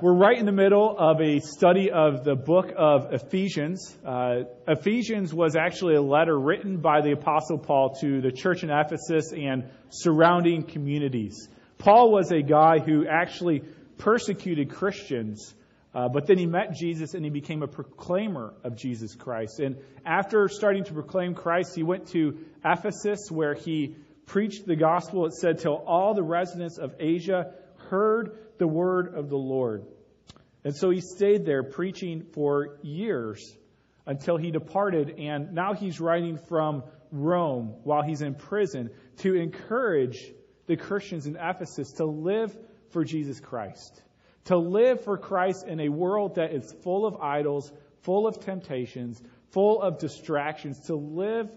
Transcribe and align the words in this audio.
We're 0.00 0.14
right 0.14 0.38
in 0.38 0.46
the 0.46 0.52
middle 0.52 0.96
of 0.96 1.20
a 1.20 1.40
study 1.40 1.90
of 1.90 2.22
the 2.22 2.36
book 2.36 2.72
of 2.76 3.12
Ephesians. 3.12 3.96
Uh, 4.06 4.44
Ephesians 4.68 5.34
was 5.34 5.56
actually 5.56 5.96
a 5.96 6.00
letter 6.00 6.38
written 6.38 6.76
by 6.76 7.00
the 7.00 7.10
Apostle 7.10 7.58
Paul 7.58 7.96
to 8.00 8.20
the 8.20 8.30
church 8.30 8.62
in 8.62 8.70
Ephesus 8.70 9.32
and 9.32 9.64
surrounding 9.88 10.62
communities. 10.62 11.48
Paul 11.78 12.12
was 12.12 12.30
a 12.30 12.42
guy 12.42 12.78
who 12.78 13.08
actually 13.08 13.64
persecuted 13.98 14.70
Christians, 14.70 15.52
uh, 15.92 16.08
but 16.08 16.28
then 16.28 16.38
he 16.38 16.46
met 16.46 16.76
Jesus 16.76 17.14
and 17.14 17.24
he 17.24 17.30
became 17.30 17.64
a 17.64 17.68
proclaimer 17.68 18.54
of 18.62 18.76
Jesus 18.76 19.16
Christ. 19.16 19.58
And 19.58 19.78
after 20.06 20.46
starting 20.46 20.84
to 20.84 20.92
proclaim 20.92 21.34
Christ, 21.34 21.74
he 21.74 21.82
went 21.82 22.06
to 22.10 22.38
Ephesus 22.64 23.32
where 23.32 23.54
he 23.54 23.96
preached 24.26 24.64
the 24.64 24.76
gospel. 24.76 25.26
It 25.26 25.32
said, 25.32 25.58
till 25.58 25.74
all 25.74 26.14
the 26.14 26.22
residents 26.22 26.78
of 26.78 26.94
Asia 27.00 27.54
heard 27.88 28.38
the 28.62 28.68
word 28.68 29.16
of 29.16 29.28
the 29.28 29.36
Lord. 29.36 29.84
And 30.62 30.72
so 30.72 30.90
he 30.90 31.00
stayed 31.00 31.44
there 31.44 31.64
preaching 31.64 32.22
for 32.32 32.78
years 32.80 33.56
until 34.06 34.36
he 34.36 34.52
departed, 34.52 35.18
and 35.18 35.52
now 35.52 35.74
he's 35.74 35.98
writing 35.98 36.38
from 36.48 36.84
Rome 37.10 37.74
while 37.82 38.02
he's 38.02 38.22
in 38.22 38.36
prison 38.36 38.90
to 39.16 39.34
encourage 39.34 40.32
the 40.66 40.76
Christians 40.76 41.26
in 41.26 41.34
Ephesus 41.34 41.90
to 41.94 42.04
live 42.04 42.56
for 42.90 43.02
Jesus 43.02 43.40
Christ. 43.40 44.00
To 44.44 44.56
live 44.56 45.02
for 45.02 45.18
Christ 45.18 45.66
in 45.66 45.80
a 45.80 45.88
world 45.88 46.36
that 46.36 46.52
is 46.52 46.72
full 46.84 47.04
of 47.04 47.16
idols, 47.16 47.72
full 48.02 48.28
of 48.28 48.38
temptations, 48.38 49.20
full 49.50 49.82
of 49.82 49.98
distractions, 49.98 50.86
to 50.86 50.94
live 50.94 51.50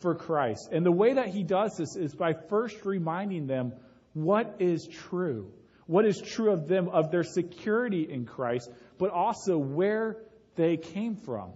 for 0.00 0.16
Christ. 0.16 0.70
And 0.72 0.84
the 0.84 0.90
way 0.90 1.12
that 1.12 1.28
he 1.28 1.44
does 1.44 1.76
this 1.76 1.94
is 1.94 2.12
by 2.12 2.32
first 2.32 2.84
reminding 2.84 3.46
them 3.46 3.72
what 4.14 4.56
is 4.58 4.88
true 4.88 5.52
what 5.90 6.06
is 6.06 6.20
true 6.20 6.52
of 6.52 6.68
them, 6.68 6.88
of 6.88 7.10
their 7.10 7.24
security 7.24 8.06
in 8.08 8.24
Christ, 8.24 8.70
but 8.96 9.10
also 9.10 9.58
where 9.58 10.18
they 10.54 10.76
came 10.76 11.16
from. 11.16 11.50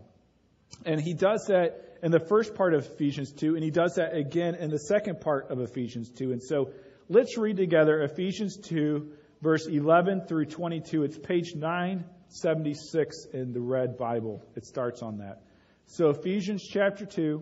And 0.85 1.01
he 1.01 1.15
does 1.15 1.45
that 1.51 1.99
in 2.03 2.11
the 2.11 2.19
first 2.19 2.57
part 2.57 2.75
of 2.75 2.85
Ephesians 2.85 3.31
2, 3.31 3.55
and 3.55 3.63
he 3.63 3.71
does 3.71 3.95
that 3.95 4.17
again 4.17 4.57
in 4.57 4.71
the 4.71 4.79
second 4.81 5.21
part 5.21 5.53
of 5.53 5.61
Ephesians 5.61 6.11
2. 6.11 6.33
And 6.33 6.43
so 6.43 6.73
let's 7.09 7.39
read 7.39 7.57
together 7.57 8.03
Ephesians 8.03 8.57
2, 8.57 9.13
verse 9.41 9.69
11 9.69 10.23
through 10.27 10.47
22. 10.47 11.05
It's 11.05 11.17
page 11.17 11.55
976 11.55 13.27
in 13.33 13.53
the 13.53 13.61
Red 13.61 13.97
Bible. 13.97 14.45
It 14.57 14.67
starts 14.67 15.01
on 15.01 15.19
that. 15.19 15.43
So 15.87 16.11
Ephesians 16.11 16.67
chapter 16.69 17.07
2, 17.07 17.41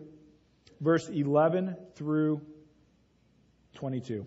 verse 0.82 1.08
11 1.08 1.74
through 1.94 2.42
22. 3.76 4.26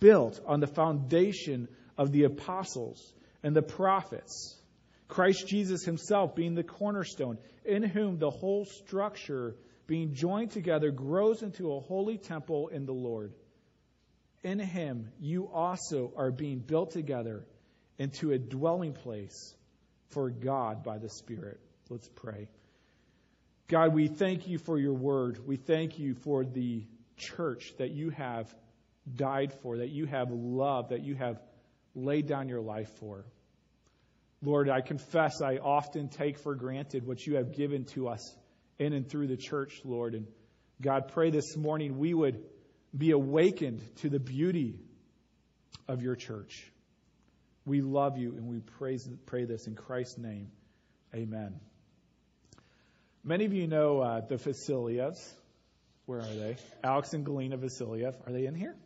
built 0.00 0.40
on 0.46 0.60
the 0.60 0.66
foundation 0.66 1.68
of 1.96 2.12
the 2.12 2.24
apostles 2.24 3.12
and 3.42 3.54
the 3.54 3.62
prophets, 3.62 4.56
Christ 5.08 5.46
Jesus 5.46 5.84
himself 5.84 6.34
being 6.34 6.54
the 6.54 6.64
cornerstone, 6.64 7.38
in 7.64 7.82
whom 7.82 8.18
the 8.18 8.30
whole 8.30 8.64
structure, 8.64 9.56
being 9.86 10.14
joined 10.14 10.50
together, 10.50 10.90
grows 10.90 11.42
into 11.42 11.72
a 11.72 11.80
holy 11.80 12.18
temple 12.18 12.68
in 12.68 12.86
the 12.86 12.92
Lord. 12.92 13.32
In 14.42 14.58
him 14.58 15.10
you 15.20 15.48
also 15.52 16.12
are 16.16 16.30
being 16.30 16.58
built 16.58 16.90
together 16.90 17.44
into 17.98 18.32
a 18.32 18.38
dwelling 18.38 18.92
place 18.92 19.54
for 20.10 20.30
God 20.30 20.84
by 20.84 20.98
the 20.98 21.08
Spirit. 21.08 21.60
Let's 21.88 22.08
pray. 22.08 22.48
God, 23.68 23.94
we 23.94 24.06
thank 24.06 24.46
you 24.46 24.58
for 24.58 24.78
your 24.78 24.94
word. 24.94 25.44
We 25.44 25.56
thank 25.56 25.98
you 25.98 26.14
for 26.14 26.44
the 26.44 26.84
church 27.16 27.72
that 27.78 27.90
you 27.90 28.10
have 28.10 28.54
died 29.14 29.52
for, 29.62 29.78
that 29.78 29.90
you 29.90 30.06
have 30.06 30.30
loved, 30.30 30.90
that 30.90 31.02
you 31.02 31.14
have 31.14 31.40
laid 31.94 32.26
down 32.26 32.48
your 32.48 32.60
life 32.60 32.90
for. 32.98 33.24
Lord, 34.42 34.68
I 34.68 34.80
confess 34.80 35.40
I 35.40 35.56
often 35.56 36.08
take 36.08 36.38
for 36.38 36.54
granted 36.54 37.06
what 37.06 37.26
you 37.26 37.36
have 37.36 37.52
given 37.52 37.84
to 37.94 38.08
us 38.08 38.36
in 38.78 38.92
and 38.92 39.08
through 39.08 39.28
the 39.28 39.36
church, 39.36 39.80
Lord. 39.84 40.14
And 40.14 40.26
God, 40.80 41.08
pray 41.08 41.30
this 41.30 41.56
morning 41.56 41.98
we 41.98 42.12
would 42.12 42.42
be 42.96 43.12
awakened 43.12 43.82
to 43.96 44.08
the 44.08 44.18
beauty 44.18 44.78
of 45.88 46.02
your 46.02 46.16
church. 46.16 46.70
We 47.64 47.80
love 47.80 48.18
you 48.18 48.36
and 48.36 48.46
we 48.46 48.60
praise, 48.60 49.08
pray 49.26 49.44
this 49.44 49.66
in 49.66 49.74
Christ's 49.74 50.18
name. 50.18 50.50
Amen. 51.14 51.58
Many 53.24 53.44
of 53.44 53.52
you 53.52 53.66
know 53.66 54.00
uh, 54.00 54.20
the 54.20 54.36
Vasilievs. 54.36 55.32
Where 56.04 56.20
are 56.20 56.34
they? 56.34 56.56
Alex 56.84 57.12
and 57.14 57.26
Galina 57.26 57.58
Vasiliev. 57.58 58.14
Are 58.26 58.32
they 58.32 58.46
in 58.46 58.54
here? 58.54 58.76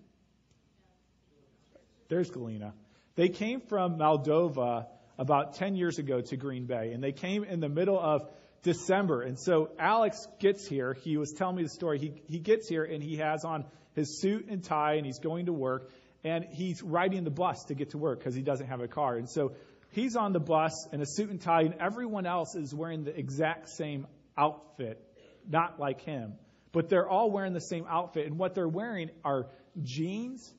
There's 2.11 2.29
Galina. 2.29 2.73
They 3.15 3.29
came 3.29 3.61
from 3.61 3.97
Moldova 3.97 4.87
about 5.17 5.55
10 5.55 5.77
years 5.77 5.99
ago 5.99 6.21
to 6.21 6.37
Green 6.37 6.67
Bay, 6.67 6.93
and 6.93 7.03
they 7.03 7.13
came 7.13 7.45
in 7.45 7.61
the 7.61 7.69
middle 7.69 7.99
of 7.99 8.29
December. 8.63 9.23
And 9.23 9.39
so 9.39 9.71
Alex 9.79 10.27
gets 10.41 10.67
here. 10.67 10.93
He 10.93 11.17
was 11.17 11.33
telling 11.33 11.57
me 11.57 11.63
the 11.63 11.69
story. 11.69 12.01
He, 12.01 12.13
he 12.27 12.41
gets 12.41 12.69
here, 12.69 12.83
and 12.83 13.03
he 13.03 13.19
has 13.19 13.45
on 13.45 13.65
his 13.95 14.21
suit 14.21 14.49
and 14.49 14.63
tie, 14.63 14.95
and 14.95 15.07
he's 15.07 15.21
going 15.21 15.47
to 15.47 15.53
work, 15.53 15.93
and 16.25 16.45
he's 16.51 16.83
riding 16.83 17.23
the 17.23 17.31
bus 17.31 17.65
to 17.67 17.75
get 17.75 17.91
to 17.91 17.99
work 17.99 18.19
because 18.19 18.35
he 18.35 18.43
doesn't 18.43 18.67
have 18.67 18.81
a 18.81 18.89
car. 18.89 19.17
And 19.17 19.31
so 19.31 19.53
he's 19.93 20.17
on 20.17 20.33
the 20.33 20.41
bus 20.41 20.89
in 20.93 21.01
a 21.01 21.07
suit 21.07 21.31
and 21.31 21.41
tie, 21.41 21.63
and 21.63 21.75
everyone 21.81 22.27
else 22.27 22.57
is 22.57 22.75
wearing 22.75 23.05
the 23.05 23.17
exact 23.17 23.69
same 23.69 24.09
outfit, 24.37 25.01
not 25.49 25.79
like 25.79 26.01
him. 26.01 26.35
But 26.73 26.89
they're 26.89 27.09
all 27.09 27.31
wearing 27.31 27.53
the 27.53 27.61
same 27.61 27.87
outfit, 27.89 28.27
and 28.27 28.37
what 28.37 28.57
they're 28.57 28.69
wearing 28.69 29.11
are 29.25 29.47
jeans 29.81 30.53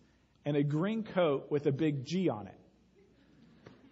and 0.45 0.57
a 0.57 0.63
green 0.63 1.03
coat 1.03 1.47
with 1.49 1.65
a 1.67 1.71
big 1.71 2.05
G 2.05 2.29
on 2.29 2.47
it. 2.47 2.55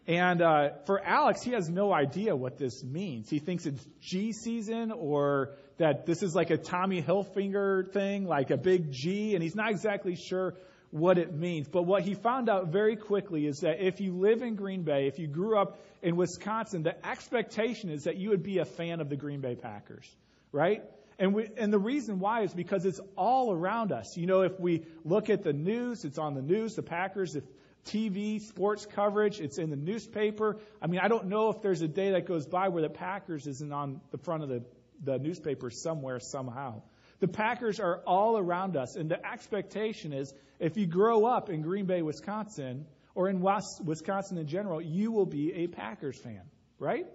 And 0.08 0.42
uh, 0.42 0.70
for 0.86 1.00
Alex, 1.00 1.44
he 1.44 1.52
has 1.52 1.70
no 1.70 1.94
idea 1.94 2.36
what 2.36 2.58
this 2.58 2.84
means. 2.84 3.30
He 3.30 3.38
thinks 3.38 3.68
it's 3.68 3.86
G 4.02 4.32
season 4.32 4.92
or 4.92 5.52
that 5.78 6.08
this 6.08 6.24
is 6.24 6.34
like 6.34 6.50
a 6.50 6.58
Tommy 6.58 7.02
Hilfiger 7.02 7.92
thing, 7.94 8.26
like 8.26 8.50
a 8.50 8.58
big 8.58 8.92
G, 8.92 9.36
and 9.36 9.44
he's 9.44 9.56
not 9.56 9.70
exactly 9.70 10.16
sure 10.16 10.56
what 10.90 11.20
it 11.20 11.34
means. 11.34 11.68
But 11.68 11.84
what 11.84 12.02
he 12.02 12.16
found 12.16 12.50
out 12.50 12.70
very 12.70 12.96
quickly 12.96 13.46
is 13.46 13.60
that 13.60 13.86
if 13.86 14.02
you 14.02 14.18
live 14.18 14.42
in 14.42 14.56
Green 14.56 14.82
Bay, 14.82 15.08
if 15.08 15.20
you 15.20 15.28
grew 15.28 15.60
up 15.60 15.80
in 16.02 16.16
Wisconsin, 16.16 16.82
the 16.82 17.08
expectation 17.08 17.92
is 17.92 18.04
that 18.04 18.18
you 18.18 18.30
would 18.30 18.44
be 18.44 18.58
a 18.58 18.66
fan 18.66 19.02
of 19.02 19.10
the 19.10 19.16
Green 19.16 19.42
Bay 19.42 19.56
Packers, 19.56 20.10
right? 20.52 20.84
And, 21.20 21.34
we, 21.34 21.50
and 21.58 21.72
the 21.72 21.80
reason 21.80 22.20
why 22.20 22.42
is 22.44 22.54
because 22.54 22.86
it's 22.86 23.02
all 23.18 23.52
around 23.52 23.92
us. 23.92 24.16
You 24.16 24.26
know, 24.26 24.42
if 24.42 24.58
we 24.60 24.86
look 25.04 25.30
at 25.30 25.44
the 25.44 25.54
news, 25.54 26.06
it's 26.06 26.18
on 26.18 26.34
the 26.34 26.42
news. 26.42 26.76
The 26.76 26.82
Packers, 26.82 27.36
if 27.36 27.44
TV, 27.86 28.42
sports 28.42 28.86
coverage. 28.86 29.40
It's 29.40 29.58
in 29.58 29.70
the 29.70 29.76
newspaper. 29.76 30.58
I 30.82 30.88
mean, 30.88 31.00
I 31.00 31.08
don't 31.08 31.28
know 31.28 31.50
if 31.50 31.62
there's 31.62 31.82
a 31.82 31.88
day 31.88 32.12
that 32.12 32.26
goes 32.26 32.46
by 32.46 32.70
where 32.70 32.82
the 32.82 32.90
Packers 32.90 33.48
isn't 33.48 33.74
on 33.74 34.02
the 34.12 34.18
front 34.18 34.44
of 34.44 34.50
the, 34.50 34.64
the 35.04 35.20
newspaper 35.20 35.70
somewhere, 35.70 36.20
somehow. 36.20 36.82
The 37.20 37.28
Packers 37.28 37.80
are 37.80 38.02
all 38.06 38.38
around 38.38 38.78
us, 38.78 38.96
and 38.96 39.12
the 39.12 39.26
expectation 39.26 40.14
is 40.14 40.34
if 40.60 40.78
you 40.78 40.86
grow 40.86 41.26
up 41.26 41.50
in 41.50 41.62
Green 41.62 41.86
Bay, 41.86 42.02
Wisconsin, 42.02 42.86
or 43.14 43.28
in 43.28 43.42
West, 43.42 43.82
Wisconsin 43.84 44.38
in 44.38 44.48
general, 44.48 44.82
you 44.82 45.12
will 45.12 45.26
be 45.26 45.54
a 45.54 45.68
Packers 45.68 46.18
fan, 46.18 46.42
right? 46.80 47.08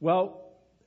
Well, 0.00 0.43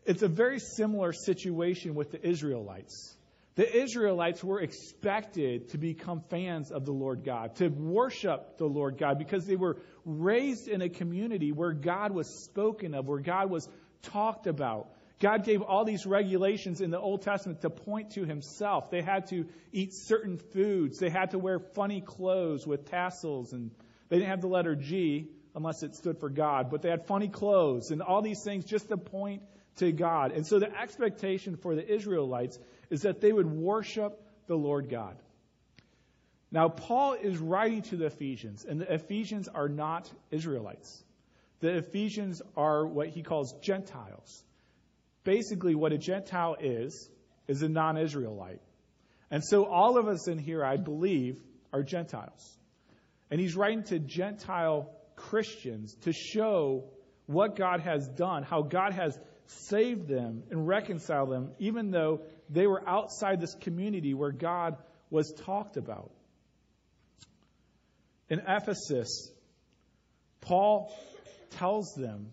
it's 0.08 0.24
a 0.24 0.30
very 0.30 0.60
similar 0.60 1.12
situation 1.12 1.94
with 1.94 2.12
the 2.12 2.28
Israelites. 2.28 3.14
The 3.56 3.84
Israelites 3.84 4.44
were 4.44 4.62
expected 4.62 5.70
to 5.70 5.78
become 5.78 6.22
fans 6.30 6.72
of 6.72 6.86
the 6.86 6.94
Lord 6.94 7.26
God, 7.26 7.56
to 7.56 7.68
worship 7.68 8.58
the 8.58 8.68
Lord 8.68 8.98
God, 8.98 9.18
because 9.18 9.46
they 9.46 9.56
were 9.56 9.78
raised 10.06 10.68
in 10.70 10.82
a 10.82 10.90
community 10.90 11.52
where 11.52 11.74
God 11.74 12.12
was 12.12 12.46
spoken 12.46 12.94
of, 12.94 13.08
where 13.08 13.20
God 13.20 13.50
was 13.50 13.68
talked 14.04 14.48
about. 14.48 14.90
God 15.20 15.44
gave 15.44 15.62
all 15.62 15.84
these 15.84 16.06
regulations 16.06 16.80
in 16.80 16.92
the 16.92 17.00
Old 17.00 17.24
Testament 17.24 17.62
to 17.62 17.70
point 17.70 18.12
to 18.12 18.26
Himself. 18.26 18.92
They 18.92 19.02
had 19.02 19.28
to 19.32 19.48
eat 19.74 19.94
certain 19.94 20.38
foods. 20.38 21.00
They 21.00 21.10
had 21.10 21.32
to 21.32 21.40
wear 21.40 21.60
funny 21.60 22.00
clothes 22.00 22.66
with 22.66 22.90
tassels, 22.90 23.52
and 23.52 23.72
they 24.08 24.18
didn't 24.18 24.30
have 24.30 24.42
the 24.42 24.48
letter 24.48 24.76
G 24.76 25.32
unless 25.56 25.82
it 25.82 25.96
stood 25.96 26.20
for 26.20 26.30
God, 26.30 26.70
but 26.70 26.84
they 26.84 26.90
had 26.90 27.08
funny 27.08 27.28
clothes 27.28 27.90
and 27.90 28.04
all 28.04 28.22
these 28.22 28.44
things 28.44 28.64
just 28.64 28.90
to 28.90 28.98
point 28.98 29.42
to 29.78 29.92
God. 29.92 30.32
And 30.32 30.46
so 30.46 30.60
the 30.60 30.76
expectation 30.76 31.58
for 31.58 31.76
the 31.76 31.88
Israelites 31.88 32.60
is 32.90 33.02
that 33.02 33.22
they 33.22 33.32
would 33.32 33.50
worship 33.50 34.22
the 34.48 34.56
Lord 34.56 34.90
God. 34.90 35.18
Now, 36.52 36.70
Paul 36.70 37.14
is 37.14 37.38
writing 37.38 37.82
to 37.84 37.98
the 37.98 38.06
Ephesians, 38.06 38.64
and 38.64 38.80
the 38.80 38.94
Ephesians 38.94 39.50
are 39.50 39.68
not 39.68 40.10
Israelites. 40.32 41.04
The 41.60 41.78
Ephesians 41.78 42.42
are 42.56 42.86
what 42.86 43.10
he 43.10 43.22
calls 43.22 43.54
Gentiles. 43.62 44.44
Basically, 45.24 45.76
what 45.76 45.92
a 45.92 45.98
Gentile 45.98 46.56
is, 46.60 47.10
is 47.48 47.62
a 47.64 47.70
non 47.70 47.98
Israelite. 47.98 48.62
And 49.30 49.44
so 49.44 49.66
all 49.66 49.98
of 49.98 50.08
us 50.08 50.28
in 50.30 50.38
here, 50.38 50.64
I 50.64 50.78
believe, 50.78 51.42
are 51.74 51.84
Gentiles. 51.84 52.58
And 53.30 53.42
he's 53.42 53.56
writing 53.56 53.84
to 53.86 54.00
Gentile 54.00 54.90
Christians 55.18 55.96
to 56.02 56.14
show 56.14 56.86
what 57.26 57.58
God 57.58 57.82
has 57.82 58.08
done, 58.08 58.44
how 58.44 58.62
God 58.62 58.94
has 58.94 59.20
saved 59.48 60.08
them 60.08 60.44
and 60.52 60.68
reconciled 60.68 61.32
them, 61.32 61.52
even 61.60 61.92
though 61.92 62.22
they 62.50 62.68
were 62.68 62.88
outside 62.88 63.42
this 63.42 63.56
community 63.56 64.14
where 64.14 64.32
God 64.32 64.78
was 65.10 65.34
talked 65.46 65.78
about. 65.78 66.12
In 68.30 68.42
Ephesus, 68.48 69.32
Paul 70.42 70.94
tells 71.52 71.94
them 71.94 72.32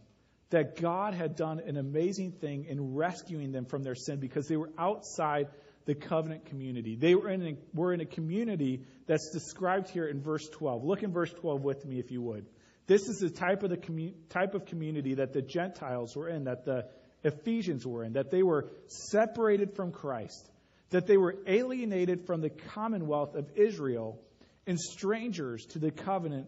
that 0.51 0.81
God 0.81 1.15
had 1.15 1.37
done 1.37 1.61
an 1.61 1.77
amazing 1.77 2.33
thing 2.33 2.67
in 2.69 2.95
rescuing 2.95 3.53
them 3.53 3.65
from 3.65 3.83
their 3.83 3.95
sin 3.95 4.21
because 4.21 4.47
they 4.47 4.57
were 4.57 4.71
outside 4.79 5.49
the 5.85 5.95
covenant 5.95 6.47
community. 6.47 6.97
They 6.97 7.15
were 7.15 7.29
in 7.29 7.47
a, 7.47 7.57
were 7.75 7.93
in 7.93 8.01
a 8.01 8.07
community 8.07 8.85
that's 9.07 9.31
described 9.33 9.91
here 9.91 10.07
in 10.07 10.23
verse 10.23 10.49
12. 10.49 10.85
Look 10.85 11.03
in 11.03 11.13
verse 11.13 11.33
12 11.33 11.63
with 11.63 11.85
me, 11.85 11.99
if 11.99 12.11
you 12.11 12.23
would. 12.23 12.47
This 12.87 13.09
is 13.09 13.19
the 13.19 13.31
type 13.31 13.63
of 13.63 13.71
the 13.71 13.77
commu- 13.77 14.15
type 14.29 14.55
of 14.55 14.67
community 14.67 15.15
that 15.15 15.33
the 15.33 15.43
Gentiles 15.43 16.15
were 16.17 16.29
in, 16.29 16.45
that 16.45 16.65
the 16.65 16.87
Ephesians 17.25 17.87
were 17.87 18.05
in, 18.05 18.13
that 18.13 18.31
they 18.31 18.43
were 18.43 18.71
separated 18.87 19.75
from 19.75 19.91
Christ, 19.91 20.49
that 20.91 21.07
they 21.07 21.17
were 21.17 21.37
alienated 21.47 22.27
from 22.27 22.41
the 22.41 22.51
commonwealth 22.51 23.35
of 23.35 23.51
Israel 23.57 24.21
and 24.67 24.79
strangers 24.79 25.65
to 25.71 25.79
the 25.79 25.91
covenant 25.91 26.47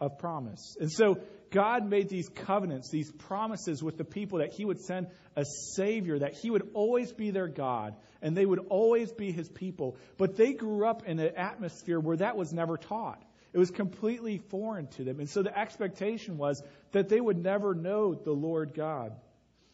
of 0.00 0.18
promise. 0.18 0.76
And 0.80 0.90
so 0.90 1.18
God 1.50 1.88
made 1.88 2.08
these 2.08 2.28
covenants, 2.28 2.90
these 2.90 3.10
promises 3.10 3.82
with 3.82 3.98
the 3.98 4.04
people 4.04 4.38
that 4.38 4.52
He 4.52 4.64
would 4.64 4.80
send 4.80 5.08
a 5.36 5.44
Savior, 5.76 6.18
that 6.18 6.34
He 6.34 6.50
would 6.50 6.70
always 6.74 7.12
be 7.12 7.30
their 7.30 7.48
God, 7.48 7.94
and 8.20 8.36
they 8.36 8.46
would 8.46 8.66
always 8.70 9.12
be 9.12 9.32
His 9.32 9.48
people. 9.48 9.96
But 10.16 10.36
they 10.36 10.54
grew 10.54 10.86
up 10.86 11.06
in 11.06 11.18
an 11.20 11.36
atmosphere 11.36 12.00
where 12.00 12.16
that 12.16 12.36
was 12.36 12.52
never 12.52 12.76
taught. 12.76 13.22
It 13.52 13.58
was 13.58 13.70
completely 13.70 14.38
foreign 14.38 14.86
to 14.88 15.04
them. 15.04 15.20
And 15.20 15.28
so 15.28 15.42
the 15.42 15.56
expectation 15.56 16.38
was 16.38 16.62
that 16.92 17.10
they 17.10 17.20
would 17.20 17.36
never 17.36 17.74
know 17.74 18.14
the 18.14 18.32
Lord 18.32 18.72
God. 18.74 19.12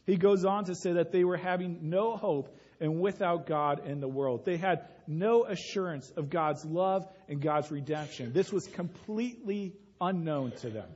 He 0.08 0.16
goes 0.16 0.46
on 0.46 0.64
to 0.64 0.74
say 0.74 0.94
that 0.94 1.12
they 1.12 1.22
were 1.22 1.36
having 1.36 1.90
no 1.90 2.16
hope 2.16 2.56
and 2.80 2.98
without 2.98 3.46
God 3.46 3.86
in 3.86 4.00
the 4.00 4.08
world. 4.08 4.46
They 4.46 4.56
had 4.56 4.88
no 5.06 5.44
assurance 5.44 6.10
of 6.16 6.30
God's 6.30 6.64
love 6.64 7.06
and 7.28 7.42
God's 7.42 7.70
redemption. 7.70 8.32
This 8.32 8.50
was 8.50 8.66
completely 8.68 9.74
unknown 10.00 10.52
to 10.62 10.70
them. 10.70 10.88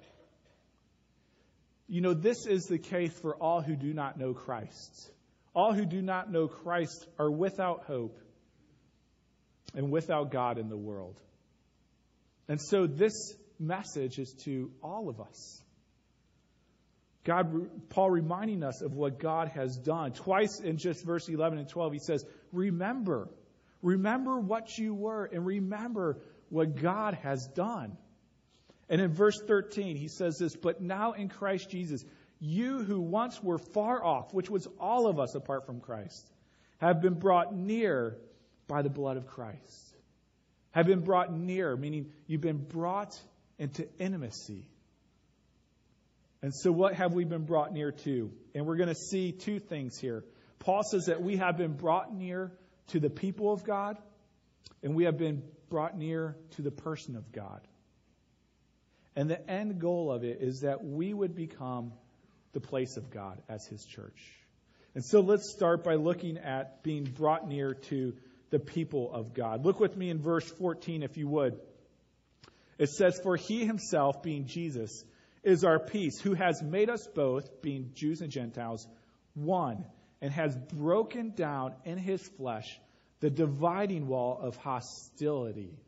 You 1.89 2.01
know, 2.01 2.15
this 2.15 2.47
is 2.47 2.65
the 2.65 2.79
case 2.79 3.13
for 3.21 3.35
all 3.37 3.61
who 3.61 3.77
do 3.77 3.93
not 3.93 4.19
know 4.19 4.33
Christ. 4.33 5.11
All 5.55 5.75
who 5.75 5.85
do 5.85 6.01
not 6.01 6.33
know 6.33 6.49
Christ 6.49 7.07
are 7.19 7.31
without 7.31 7.85
hope 7.85 8.19
and 9.75 9.91
without 9.91 10.31
God 10.31 10.57
in 10.57 10.71
the 10.71 10.77
world. 10.79 11.21
And 12.49 12.59
so 12.59 12.87
this 12.87 13.35
message 13.59 14.19
is 14.19 14.33
to 14.45 14.71
all 14.83 15.11
of 15.11 15.21
us. 15.21 15.62
God, 17.25 17.89
Paul 17.89 18.11
reminding 18.11 18.65
us 18.65 18.83
of 18.83 18.95
what 18.95 19.21
God 19.21 19.49
has 19.49 19.77
done. 19.77 20.13
Twice 20.13 20.59
in 20.59 20.77
just 20.77 21.05
verse 21.05 21.29
11 21.29 21.59
and 21.59 21.69
12, 21.69 21.93
he 21.93 21.99
says, 22.01 22.25
Remember, 22.53 23.29
remember 23.81 24.41
what 24.41 24.77
you 24.77 24.93
were, 24.93 25.25
and 25.25 25.47
remember 25.47 26.19
what 26.49 26.81
God 26.81 27.15
has 27.23 27.47
done. 27.47 27.97
And 28.89 29.01
in 29.01 29.13
verse 29.13 29.41
13, 29.41 29.97
he 29.97 30.09
says 30.09 30.39
this, 30.39 30.57
But 30.57 30.83
now 30.83 31.13
in 31.13 31.29
Christ 31.29 31.71
Jesus, 31.71 32.05
you 32.41 32.83
who 32.83 33.01
once 33.01 33.41
were 33.41 33.59
far 33.59 34.05
off, 34.05 34.35
which 34.35 34.51
was 34.51 34.67
all 34.81 35.07
of 35.07 35.21
us 35.21 35.37
apart 35.37 35.65
from 35.65 35.81
Christ, 35.81 36.29
have 36.79 37.01
been 37.01 37.15
brought 37.15 37.55
near 37.55 38.19
by 38.67 38.83
the 38.83 38.91
blood 38.91 39.17
of 39.17 39.29
Christ. 39.29 39.95
Have 40.73 40.87
been 40.87 41.03
brought 41.03 41.33
near, 41.33 41.77
meaning 41.77 42.11
you've 42.27 42.41
been 42.41 42.65
brought 42.65 43.17
into 43.59 43.89
intimacy 44.01 44.67
and 46.43 46.53
so, 46.53 46.73
what 46.73 46.95
have 46.95 47.15
we 47.15 47.25
been 47.25 47.45
brought 47.45 47.73
near 47.73 47.93
to? 47.93 48.33
And 48.55 48.67
we're 48.67 48.77
going 48.77 48.89
to 48.89 48.95
see 48.97 49.31
two 49.31 49.61
things 49.61 49.99
here. 49.99 50.25
Paul 50.59 50.83
says 50.83 51.07
that 51.07 51.23
we 51.23 51.37
have 51.37 51.57
been 51.57 51.75
brought 51.75 52.13
near 52.13 52.53
to 52.89 53.01
the 53.01 53.11
people 53.11 53.53
of 53.53 53.65
God, 53.65 53.97
and 54.83 54.95
we 54.97 55.05
have 55.05 55.17
been 55.17 55.43
brought 55.71 55.97
near 55.97 56.37
to 56.57 56.63
the 56.63 56.73
person 56.73 57.17
of 57.17 57.31
God. 57.33 57.61
And 59.15 59.31
the 59.31 59.49
end 59.49 59.81
goal 59.81 60.11
of 60.11 60.25
it 60.25 60.39
is 60.41 60.61
that 60.61 60.85
we 60.85 61.15
would 61.15 61.37
become 61.37 61.93
the 62.53 62.61
place 62.61 62.97
of 62.97 63.11
God 63.11 63.41
as 63.49 63.65
His 63.67 63.85
church. 63.85 64.21
And 64.95 65.05
so 65.05 65.21
let's 65.21 65.53
start 65.53 65.85
by 65.85 65.95
looking 65.95 66.39
at 66.39 66.83
being 66.83 67.05
brought 67.05 67.49
near 67.49 67.75
to 67.75 68.15
the 68.51 68.59
people 68.59 69.13
of 69.13 69.33
God. 69.33 69.65
Look 69.65 69.81
with 69.81 69.97
me 69.97 70.11
in 70.11 70.21
verse 70.21 70.51
14, 70.59 71.03
if 71.03 71.17
you 71.17 71.29
would. 71.29 71.59
It 72.79 72.89
says, 72.89 73.19
For 73.23 73.37
He 73.37 73.65
Himself, 73.65 74.23
being 74.23 74.47
Jesus, 74.47 75.05
is 75.43 75.65
our 75.65 75.79
peace, 75.79 76.21
who 76.21 76.35
has 76.35 76.63
made 76.63 76.89
us 76.89 77.07
both, 77.15 77.63
being 77.63 77.91
Jews 77.95 78.21
and 78.21 78.31
Gentiles, 78.31 78.87
one, 79.35 79.85
and 80.21 80.33
has 80.33 80.57
broken 80.57 81.31
down 81.35 81.75
in 81.85 81.99
his 81.99 82.23
flesh 82.37 82.81
the 83.21 83.31
dividing 83.31 84.07
wall 84.09 84.39
of 84.41 84.57
hostility. 84.57 85.79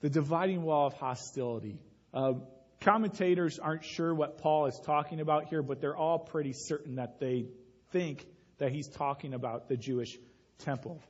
The 0.00 0.10
dividing 0.10 0.62
wall 0.62 0.86
of 0.86 0.94
hostility. 0.94 1.78
Uh, 2.12 2.34
commentators 2.80 3.58
aren't 3.58 3.84
sure 3.84 4.14
what 4.14 4.38
Paul 4.38 4.66
is 4.66 4.80
talking 4.84 5.20
about 5.20 5.46
here, 5.48 5.62
but 5.62 5.80
they're 5.80 5.96
all 5.96 6.18
pretty 6.18 6.52
certain 6.52 6.96
that 6.96 7.20
they 7.20 7.46
think 7.90 8.26
that 8.58 8.72
he's 8.72 8.88
talking 8.88 9.34
about 9.34 9.68
the 9.68 9.76
Jewish 9.76 10.16
temple. 10.58 11.00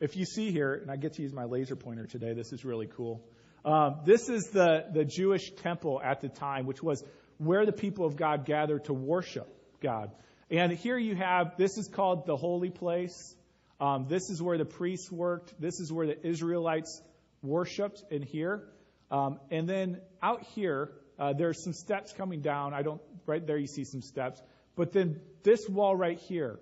If 0.00 0.16
you 0.16 0.24
see 0.24 0.50
here, 0.50 0.74
and 0.74 0.90
I 0.90 0.96
get 0.96 1.14
to 1.14 1.22
use 1.22 1.32
my 1.32 1.44
laser 1.44 1.76
pointer 1.76 2.06
today, 2.06 2.32
this 2.34 2.52
is 2.52 2.64
really 2.64 2.86
cool. 2.86 3.24
Um, 3.66 3.96
this 4.04 4.28
is 4.28 4.50
the, 4.50 4.84
the 4.92 5.04
Jewish 5.04 5.50
temple 5.50 6.00
at 6.02 6.20
the 6.20 6.28
time, 6.28 6.66
which 6.66 6.84
was 6.84 7.02
where 7.38 7.66
the 7.66 7.72
people 7.72 8.06
of 8.06 8.16
God 8.16 8.44
gathered 8.44 8.84
to 8.84 8.94
worship 8.94 9.48
God. 9.82 10.12
And 10.48 10.70
here 10.70 10.96
you 10.96 11.16
have, 11.16 11.56
this 11.56 11.76
is 11.76 11.88
called 11.88 12.26
the 12.26 12.36
holy 12.36 12.70
place. 12.70 13.34
Um, 13.80 14.06
this 14.08 14.30
is 14.30 14.40
where 14.40 14.56
the 14.56 14.64
priests 14.64 15.10
worked. 15.10 15.60
This 15.60 15.80
is 15.80 15.92
where 15.92 16.06
the 16.06 16.26
Israelites 16.26 17.02
worshiped 17.42 18.04
in 18.10 18.22
here. 18.22 18.62
Um, 19.10 19.40
and 19.50 19.68
then 19.68 20.00
out 20.22 20.44
here, 20.54 20.92
uh, 21.18 21.32
there's 21.32 21.64
some 21.64 21.72
steps 21.72 22.12
coming 22.12 22.42
down. 22.42 22.72
I 22.72 22.82
don't, 22.82 23.00
right 23.26 23.44
there 23.44 23.58
you 23.58 23.66
see 23.66 23.84
some 23.84 24.00
steps. 24.00 24.40
But 24.76 24.92
then 24.92 25.20
this 25.42 25.68
wall 25.68 25.96
right 25.96 26.18
here 26.20 26.60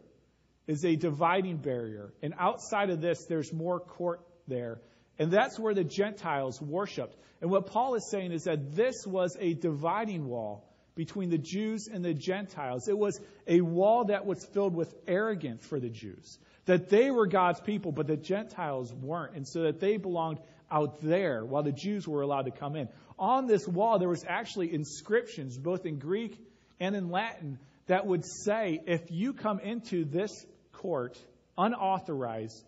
is 0.66 0.87
a 0.87 0.96
dividing 0.96 1.58
barrier. 1.58 2.14
And 2.23 2.32
outside 2.38 2.88
of 2.88 3.02
this, 3.02 3.26
there's 3.26 3.52
more 3.52 3.78
court 3.78 4.23
there. 4.49 4.80
And 5.18 5.30
that's 5.30 5.59
where 5.59 5.75
the 5.75 5.85
Gentiles 5.85 6.61
worshiped. 6.61 7.16
And 7.40 7.50
what 7.50 7.66
Paul 7.66 7.94
is 7.94 8.11
saying 8.11 8.33
is 8.33 8.44
that 8.44 8.75
this 8.75 9.06
was 9.06 9.37
a 9.38 9.54
dividing 9.54 10.26
wall 10.26 10.64
between 10.94 11.30
the 11.30 11.38
Jews 11.38 11.88
and 11.92 12.04
the 12.04 12.14
Gentiles. 12.14 12.88
It 12.88 12.97
was 12.97 13.21
a 13.47 13.61
wall 13.61 14.06
that 14.06 14.26
was 14.26 14.44
filled 14.52 14.75
with 14.75 14.94
arrogance 15.06 15.66
for 15.66 15.80
the 15.80 15.88
Jews. 15.88 16.38
That 16.66 16.88
they 16.88 17.11
were 17.11 17.26
God's 17.26 17.61
people, 17.61 17.92
but 17.92 18.06
the 18.06 18.16
Gentiles 18.16 18.92
weren't. 18.92 19.35
And 19.37 19.47
so 19.47 19.62
that 19.62 19.80
they 19.80 19.97
belonged 19.97 20.38
out 20.71 21.00
there 21.02 21.44
while 21.44 21.62
the 21.62 21.73
Jews 21.73 22.09
were 22.09 22.23
allowed 22.23 22.47
to 22.47 22.50
come 22.50 22.75
in. 22.75 22.88
On 23.18 23.47
this 23.47 23.66
wall, 23.66 23.99
there 23.99 24.09
was 24.09 24.25
actually 24.26 24.73
inscriptions, 24.73 25.59
both 25.59 25.87
in 25.87 25.99
Greek 25.99 26.37
and 26.80 26.97
in 26.97 27.11
Latin, 27.11 27.59
that 27.87 28.06
would 28.06 28.25
say, 28.25 28.80
if 28.87 29.11
you 29.11 29.35
come 29.35 29.61
into 29.61 30.04
this 30.04 30.47
court 30.73 31.18
unauthorized, 31.56 32.64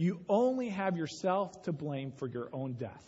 you 0.00 0.18
only 0.30 0.70
have 0.70 0.96
yourself 0.96 1.62
to 1.64 1.72
blame 1.72 2.12
for 2.12 2.26
your 2.26 2.48
own 2.54 2.72
death. 2.72 3.04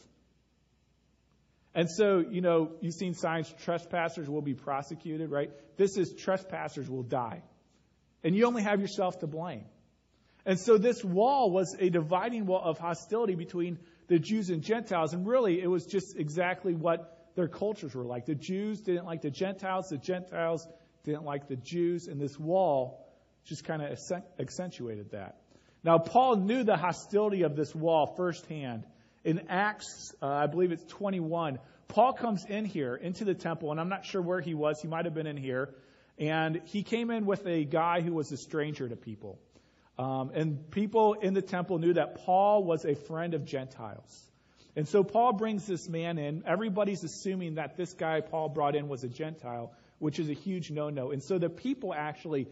And 1.74 1.90
so, 1.90 2.18
you 2.18 2.42
know, 2.42 2.72
you've 2.82 2.92
seen 2.92 3.14
signs, 3.14 3.50
trespassers 3.64 4.28
will 4.28 4.42
be 4.42 4.52
prosecuted, 4.52 5.30
right? 5.30 5.50
This 5.78 5.96
is 5.96 6.12
trespassers 6.12 6.90
will 6.90 7.02
die. 7.02 7.42
And 8.22 8.36
you 8.36 8.44
only 8.44 8.62
have 8.62 8.78
yourself 8.78 9.20
to 9.20 9.26
blame. 9.26 9.64
And 10.44 10.60
so 10.60 10.76
this 10.76 11.02
wall 11.02 11.50
was 11.50 11.74
a 11.80 11.88
dividing 11.88 12.44
wall 12.44 12.62
of 12.62 12.78
hostility 12.78 13.36
between 13.36 13.78
the 14.08 14.18
Jews 14.18 14.50
and 14.50 14.60
Gentiles. 14.62 15.14
And 15.14 15.26
really, 15.26 15.62
it 15.62 15.68
was 15.68 15.86
just 15.86 16.18
exactly 16.18 16.74
what 16.74 17.30
their 17.36 17.48
cultures 17.48 17.94
were 17.94 18.04
like. 18.04 18.26
The 18.26 18.34
Jews 18.34 18.82
didn't 18.82 19.06
like 19.06 19.22
the 19.22 19.30
Gentiles, 19.30 19.88
the 19.88 19.96
Gentiles 19.96 20.68
didn't 21.04 21.24
like 21.24 21.48
the 21.48 21.56
Jews, 21.56 22.06
and 22.06 22.20
this 22.20 22.38
wall 22.38 23.08
just 23.46 23.64
kind 23.64 23.80
of 23.80 23.98
accentuated 24.38 25.12
that. 25.12 25.38
Now, 25.84 25.98
Paul 25.98 26.36
knew 26.36 26.62
the 26.62 26.76
hostility 26.76 27.42
of 27.42 27.56
this 27.56 27.74
wall 27.74 28.14
firsthand. 28.16 28.84
In 29.24 29.46
Acts, 29.48 30.14
uh, 30.22 30.26
I 30.26 30.46
believe 30.46 30.72
it's 30.72 30.84
21, 30.84 31.58
Paul 31.88 32.12
comes 32.12 32.44
in 32.44 32.64
here 32.64 32.94
into 32.94 33.24
the 33.24 33.34
temple, 33.34 33.70
and 33.70 33.80
I'm 33.80 33.88
not 33.88 34.04
sure 34.04 34.22
where 34.22 34.40
he 34.40 34.54
was. 34.54 34.80
He 34.80 34.88
might 34.88 35.04
have 35.04 35.14
been 35.14 35.26
in 35.26 35.36
here. 35.36 35.74
And 36.18 36.60
he 36.66 36.82
came 36.82 37.10
in 37.10 37.26
with 37.26 37.46
a 37.46 37.64
guy 37.64 38.00
who 38.00 38.12
was 38.12 38.30
a 38.32 38.36
stranger 38.36 38.88
to 38.88 38.96
people. 38.96 39.38
Um, 39.98 40.30
and 40.34 40.70
people 40.70 41.14
in 41.14 41.34
the 41.34 41.42
temple 41.42 41.78
knew 41.78 41.94
that 41.94 42.24
Paul 42.24 42.64
was 42.64 42.84
a 42.84 42.94
friend 42.94 43.34
of 43.34 43.44
Gentiles. 43.44 44.30
And 44.74 44.88
so 44.88 45.04
Paul 45.04 45.34
brings 45.34 45.66
this 45.66 45.88
man 45.88 46.18
in. 46.18 46.44
Everybody's 46.46 47.04
assuming 47.04 47.56
that 47.56 47.76
this 47.76 47.92
guy 47.92 48.20
Paul 48.20 48.48
brought 48.48 48.74
in 48.74 48.88
was 48.88 49.04
a 49.04 49.08
Gentile, 49.08 49.72
which 49.98 50.18
is 50.18 50.30
a 50.30 50.32
huge 50.32 50.70
no 50.70 50.88
no. 50.88 51.10
And 51.10 51.22
so 51.22 51.38
the 51.38 51.50
people 51.50 51.92
actually 51.92 52.48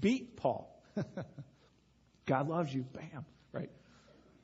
beat 0.00 0.36
Paul. 0.36 0.68
God 2.26 2.48
loves 2.48 2.72
you. 2.74 2.84
Bam. 2.92 3.24
Right? 3.52 3.70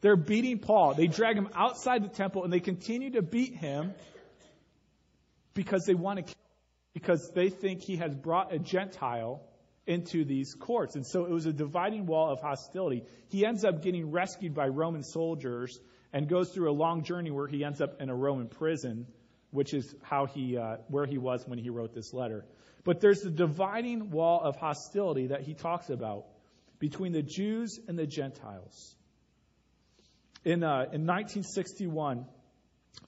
They're 0.01 0.17
beating 0.17 0.59
Paul. 0.59 0.95
They 0.95 1.07
drag 1.07 1.37
him 1.37 1.49
outside 1.55 2.05
the 2.05 2.09
temple 2.09 2.45
and 2.45 2.53
they 2.53 2.61
continue 2.61 3.11
to 3.13 3.23
beat 3.23 3.55
him 3.55 3.95
because 5.55 5.85
they 5.85 5.95
want 5.95 6.19
to 6.19 6.23
kill 6.23 6.33
him, 6.33 6.93
because 6.95 7.31
they 7.35 7.49
think 7.49 7.83
he 7.83 7.97
has 7.97 8.15
brought 8.15 8.53
a 8.53 8.59
Gentile 8.59 9.43
into 9.87 10.25
these 10.25 10.55
courts. 10.55 10.95
And 10.95 11.07
so 11.07 11.25
it 11.25 11.31
was 11.31 11.47
a 11.47 11.53
dividing 11.53 12.07
wall 12.07 12.31
of 12.31 12.41
hostility. 12.41 13.05
He 13.29 13.45
ends 13.45 13.65
up 13.65 13.83
getting 13.83 14.11
rescued 14.11 14.55
by 14.55 14.69
Roman 14.69 15.03
soldiers 15.03 15.81
and 16.13 16.29
goes 16.29 16.51
through 16.51 16.71
a 16.71 16.77
long 16.77 17.03
journey 17.03 17.31
where 17.31 17.47
he 17.47 17.65
ends 17.65 17.81
up 17.81 18.01
in 18.01 18.11
a 18.11 18.15
Roman 18.15 18.49
prison, 18.49 19.07
which 19.51 19.75
is 19.75 19.95
how 20.03 20.27
he, 20.27 20.57
uh, 20.59 20.77
where 20.89 21.07
he 21.07 21.19
was 21.19 21.47
when 21.47 21.59
he 21.59 21.71
wrote 21.71 21.95
this 21.95 22.13
letter. 22.13 22.45
But 22.85 23.01
there's 23.01 23.23
the 23.23 23.31
dividing 23.31 24.11
wall 24.11 24.41
of 24.43 24.57
hostility 24.57 25.29
that 25.29 25.43
he 25.43 25.55
talks 25.55 25.91
about 25.91 26.27
between 26.79 27.13
the 27.13 27.23
Jews 27.23 27.79
and 27.89 27.99
the 27.99 28.07
Gentiles. 28.07 28.95
In, 30.45 30.63
uh, 30.63 30.87
in 30.93 31.07
1961, 31.07 32.27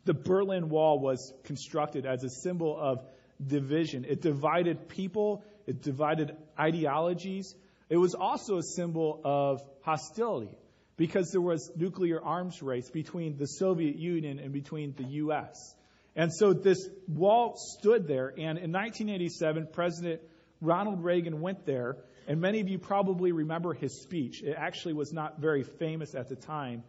the 0.04 0.14
Berlin 0.14 0.68
Wall 0.68 0.98
was 0.98 1.32
constructed 1.44 2.06
as 2.06 2.24
a 2.24 2.30
symbol 2.30 2.76
of 2.78 3.04
division. 3.44 4.04
It 4.04 4.20
divided 4.20 4.88
people, 4.88 5.44
it 5.66 5.82
divided 5.82 6.36
ideologies. 6.58 7.54
It 7.88 7.96
was 7.96 8.14
also 8.14 8.58
a 8.58 8.62
symbol 8.62 9.20
of 9.24 9.62
hostility 9.82 10.56
because 10.96 11.30
there 11.30 11.40
was 11.40 11.70
nuclear 11.76 12.22
arms 12.22 12.62
race 12.62 12.90
between 12.90 13.36
the 13.36 13.46
Soviet 13.46 13.96
Union 13.96 14.38
and 14.38 14.52
between 14.52 14.94
the 14.96 15.04
U.S. 15.04 15.74
And 16.14 16.32
so 16.32 16.52
this 16.52 16.88
wall 17.08 17.56
stood 17.56 18.06
there, 18.06 18.28
and 18.28 18.58
in 18.58 18.72
1987, 18.72 19.68
President 19.72 20.20
Ronald 20.60 21.02
Reagan 21.02 21.40
went 21.40 21.64
there 21.64 21.96
and 22.30 22.40
many 22.40 22.60
of 22.60 22.68
you 22.68 22.78
probably 22.78 23.32
remember 23.32 23.74
his 23.74 24.02
speech. 24.02 24.40
It 24.44 24.54
actually 24.56 24.92
was 24.92 25.12
not 25.12 25.40
very 25.40 25.64
famous 25.64 26.14
at 26.14 26.28
the 26.28 26.36
time, 26.36 26.84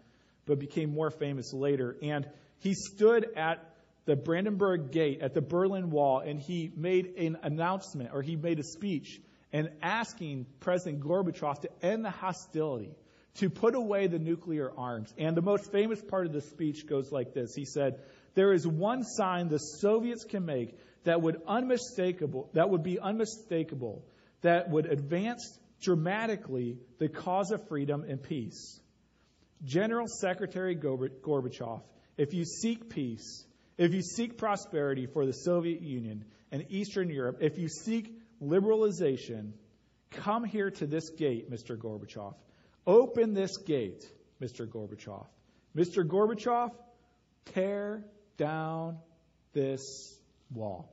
but 0.45 0.59
became 0.59 0.93
more 0.93 1.09
famous 1.09 1.51
later. 1.51 1.97
And 2.03 2.29
he 2.59 2.75
stood 2.75 3.25
at 3.35 3.73
the 4.05 4.15
Brandenburg 4.15 4.91
Gate, 4.91 5.21
at 5.21 5.33
the 5.33 5.41
Berlin 5.41 5.89
Wall, 5.89 6.19
and 6.19 6.39
he 6.39 6.71
made 6.75 7.15
an 7.17 7.39
announcement, 7.41 8.11
or 8.13 8.21
he 8.21 8.35
made 8.35 8.59
a 8.59 8.63
speech, 8.63 9.19
and 9.51 9.71
asking 9.81 10.45
President 10.59 11.03
Gorbachev 11.03 11.61
to 11.61 11.69
end 11.81 12.05
the 12.05 12.11
hostility, 12.11 12.91
to 13.37 13.49
put 13.49 13.73
away 13.73 14.05
the 14.05 14.19
nuclear 14.19 14.71
arms. 14.77 15.11
And 15.17 15.35
the 15.35 15.41
most 15.41 15.71
famous 15.71 15.99
part 16.03 16.27
of 16.27 16.33
the 16.33 16.41
speech 16.41 16.85
goes 16.85 17.11
like 17.11 17.33
this. 17.33 17.55
He 17.55 17.65
said, 17.65 17.99
There 18.35 18.53
is 18.53 18.67
one 18.67 19.03
sign 19.03 19.47
the 19.47 19.57
Soviets 19.57 20.23
can 20.23 20.45
make 20.45 20.77
that 21.03 21.19
would 21.19 21.41
unmistakable 21.47 22.51
that 22.53 22.69
would 22.69 22.83
be 22.83 22.99
unmistakable 22.99 24.03
that 24.41 24.69
would 24.69 24.85
advance 24.85 25.57
dramatically 25.81 26.77
the 26.99 27.09
cause 27.09 27.51
of 27.51 27.67
freedom 27.67 28.05
and 28.07 28.21
peace. 28.21 28.79
General 29.63 30.07
Secretary 30.07 30.75
Gorbachev, 30.75 31.81
if 32.17 32.33
you 32.33 32.45
seek 32.45 32.89
peace, 32.89 33.45
if 33.77 33.93
you 33.93 34.01
seek 34.01 34.37
prosperity 34.37 35.07
for 35.07 35.25
the 35.25 35.33
Soviet 35.33 35.81
Union 35.81 36.25
and 36.51 36.65
Eastern 36.69 37.09
Europe, 37.09 37.37
if 37.41 37.57
you 37.57 37.67
seek 37.67 38.13
liberalization, 38.43 39.51
come 40.11 40.43
here 40.43 40.71
to 40.71 40.85
this 40.85 41.09
gate, 41.09 41.49
Mr. 41.51 41.77
Gorbachev. 41.77 42.33
Open 42.85 43.33
this 43.33 43.57
gate, 43.57 44.03
Mr. 44.41 44.67
Gorbachev. 44.67 45.25
Mr. 45.75 46.05
Gorbachev, 46.05 46.71
tear 47.53 48.03
down 48.37 48.97
this 49.53 50.17
wall. 50.53 50.89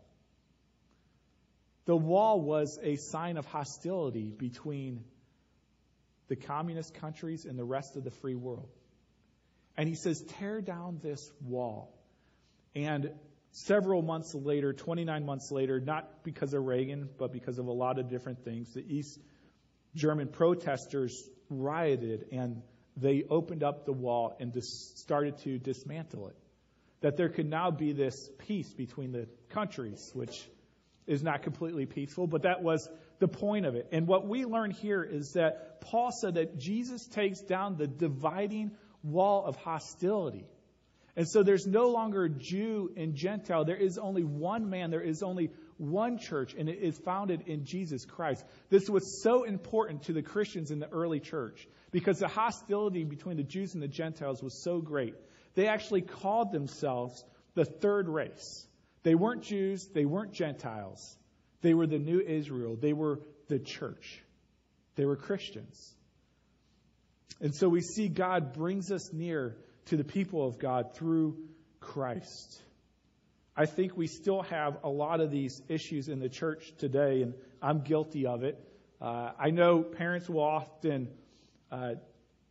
The 1.88 1.96
wall 1.96 2.42
was 2.42 2.78
a 2.82 2.96
sign 2.96 3.38
of 3.38 3.46
hostility 3.46 4.30
between 4.30 5.04
the 6.28 6.36
communist 6.36 6.92
countries 6.92 7.46
and 7.46 7.58
the 7.58 7.64
rest 7.64 7.96
of 7.96 8.04
the 8.04 8.10
free 8.10 8.34
world. 8.34 8.68
And 9.74 9.88
he 9.88 9.94
says, 9.94 10.22
tear 10.38 10.60
down 10.60 11.00
this 11.02 11.32
wall. 11.40 11.98
And 12.74 13.12
several 13.52 14.02
months 14.02 14.34
later, 14.34 14.74
29 14.74 15.24
months 15.24 15.50
later, 15.50 15.80
not 15.80 16.24
because 16.24 16.52
of 16.52 16.62
Reagan, 16.62 17.08
but 17.16 17.32
because 17.32 17.58
of 17.58 17.68
a 17.68 17.72
lot 17.72 17.98
of 17.98 18.10
different 18.10 18.44
things, 18.44 18.74
the 18.74 18.84
East 18.86 19.18
German 19.94 20.28
protesters 20.28 21.26
rioted 21.48 22.26
and 22.32 22.60
they 22.98 23.24
opened 23.30 23.62
up 23.62 23.86
the 23.86 23.94
wall 23.94 24.36
and 24.38 24.52
dis- 24.52 24.92
started 24.96 25.38
to 25.38 25.58
dismantle 25.58 26.28
it. 26.28 26.36
That 27.00 27.16
there 27.16 27.30
could 27.30 27.48
now 27.48 27.70
be 27.70 27.92
this 27.92 28.28
peace 28.40 28.70
between 28.74 29.12
the 29.12 29.26
countries, 29.48 30.10
which 30.12 30.46
is 31.08 31.22
not 31.22 31.42
completely 31.42 31.86
peaceful, 31.86 32.26
but 32.26 32.42
that 32.42 32.62
was 32.62 32.88
the 33.18 33.28
point 33.28 33.66
of 33.66 33.74
it. 33.74 33.88
And 33.90 34.06
what 34.06 34.28
we 34.28 34.44
learn 34.44 34.70
here 34.70 35.02
is 35.02 35.32
that 35.32 35.80
Paul 35.80 36.12
said 36.12 36.34
that 36.34 36.58
Jesus 36.58 37.06
takes 37.06 37.40
down 37.40 37.76
the 37.76 37.86
dividing 37.86 38.72
wall 39.02 39.44
of 39.44 39.56
hostility. 39.56 40.46
And 41.16 41.28
so 41.28 41.42
there's 41.42 41.66
no 41.66 41.88
longer 41.88 42.28
Jew 42.28 42.92
and 42.96 43.14
Gentile. 43.14 43.64
There 43.64 43.76
is 43.76 43.98
only 43.98 44.22
one 44.22 44.70
man. 44.70 44.90
There 44.90 45.00
is 45.00 45.24
only 45.24 45.50
one 45.76 46.18
church, 46.18 46.54
and 46.56 46.68
it 46.68 46.78
is 46.78 46.96
founded 46.98 47.44
in 47.46 47.64
Jesus 47.64 48.04
Christ. 48.04 48.44
This 48.68 48.88
was 48.88 49.20
so 49.20 49.42
important 49.42 50.04
to 50.04 50.12
the 50.12 50.22
Christians 50.22 50.70
in 50.70 50.78
the 50.78 50.88
early 50.88 51.18
church 51.18 51.66
because 51.90 52.20
the 52.20 52.28
hostility 52.28 53.02
between 53.02 53.36
the 53.36 53.42
Jews 53.42 53.74
and 53.74 53.82
the 53.82 53.88
Gentiles 53.88 54.42
was 54.42 54.62
so 54.62 54.80
great. 54.80 55.14
They 55.54 55.66
actually 55.66 56.02
called 56.02 56.52
themselves 56.52 57.24
the 57.54 57.64
third 57.64 58.08
race. 58.08 58.67
They 59.08 59.14
weren't 59.14 59.40
Jews, 59.40 59.88
they 59.94 60.04
weren't 60.04 60.34
Gentiles. 60.34 61.16
They 61.62 61.72
were 61.72 61.86
the 61.86 61.98
new 61.98 62.20
Israel, 62.20 62.76
they 62.78 62.92
were 62.92 63.20
the 63.46 63.58
church, 63.58 64.22
they 64.96 65.06
were 65.06 65.16
Christians. 65.16 65.94
And 67.40 67.54
so 67.54 67.70
we 67.70 67.80
see 67.80 68.08
God 68.08 68.52
brings 68.52 68.92
us 68.92 69.10
near 69.10 69.56
to 69.86 69.96
the 69.96 70.04
people 70.04 70.46
of 70.46 70.58
God 70.58 70.94
through 70.94 71.38
Christ. 71.80 72.60
I 73.56 73.64
think 73.64 73.96
we 73.96 74.08
still 74.08 74.42
have 74.42 74.76
a 74.84 74.90
lot 74.90 75.22
of 75.22 75.30
these 75.30 75.62
issues 75.70 76.10
in 76.10 76.20
the 76.20 76.28
church 76.28 76.74
today, 76.76 77.22
and 77.22 77.32
I'm 77.62 77.80
guilty 77.80 78.26
of 78.26 78.42
it. 78.42 78.62
Uh, 79.00 79.30
I 79.40 79.52
know 79.52 79.82
parents 79.82 80.28
will 80.28 80.44
often 80.44 81.08
uh, 81.72 81.94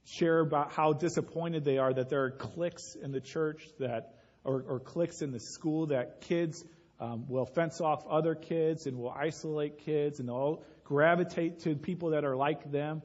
share 0.06 0.40
about 0.40 0.72
how 0.72 0.94
disappointed 0.94 1.66
they 1.66 1.78
are 1.78 1.94
that 1.94 2.10
there 2.10 2.24
are 2.24 2.32
cliques 2.32 2.96
in 2.96 3.12
the 3.12 3.22
church 3.22 3.64
that 3.78 4.17
or, 4.48 4.63
or 4.66 4.80
cliques 4.80 5.22
in 5.22 5.32
the 5.32 5.39
school 5.39 5.88
that 5.88 6.22
kids 6.22 6.63
um, 7.00 7.25
will 7.27 7.46
fence 7.46 7.82
off 7.82 8.08
other 8.10 8.34
kids 8.34 8.88
and 8.88 8.98
will 8.98 9.12
isolate 9.12 9.80
kids 9.80 10.20
and 10.20 10.30
they'll 10.30 10.63
gravitate 10.86 11.60
to 11.60 11.75
people 11.75 12.12
that 12.12 12.24
are 12.24 12.36
like 12.36 12.72
them. 12.72 13.01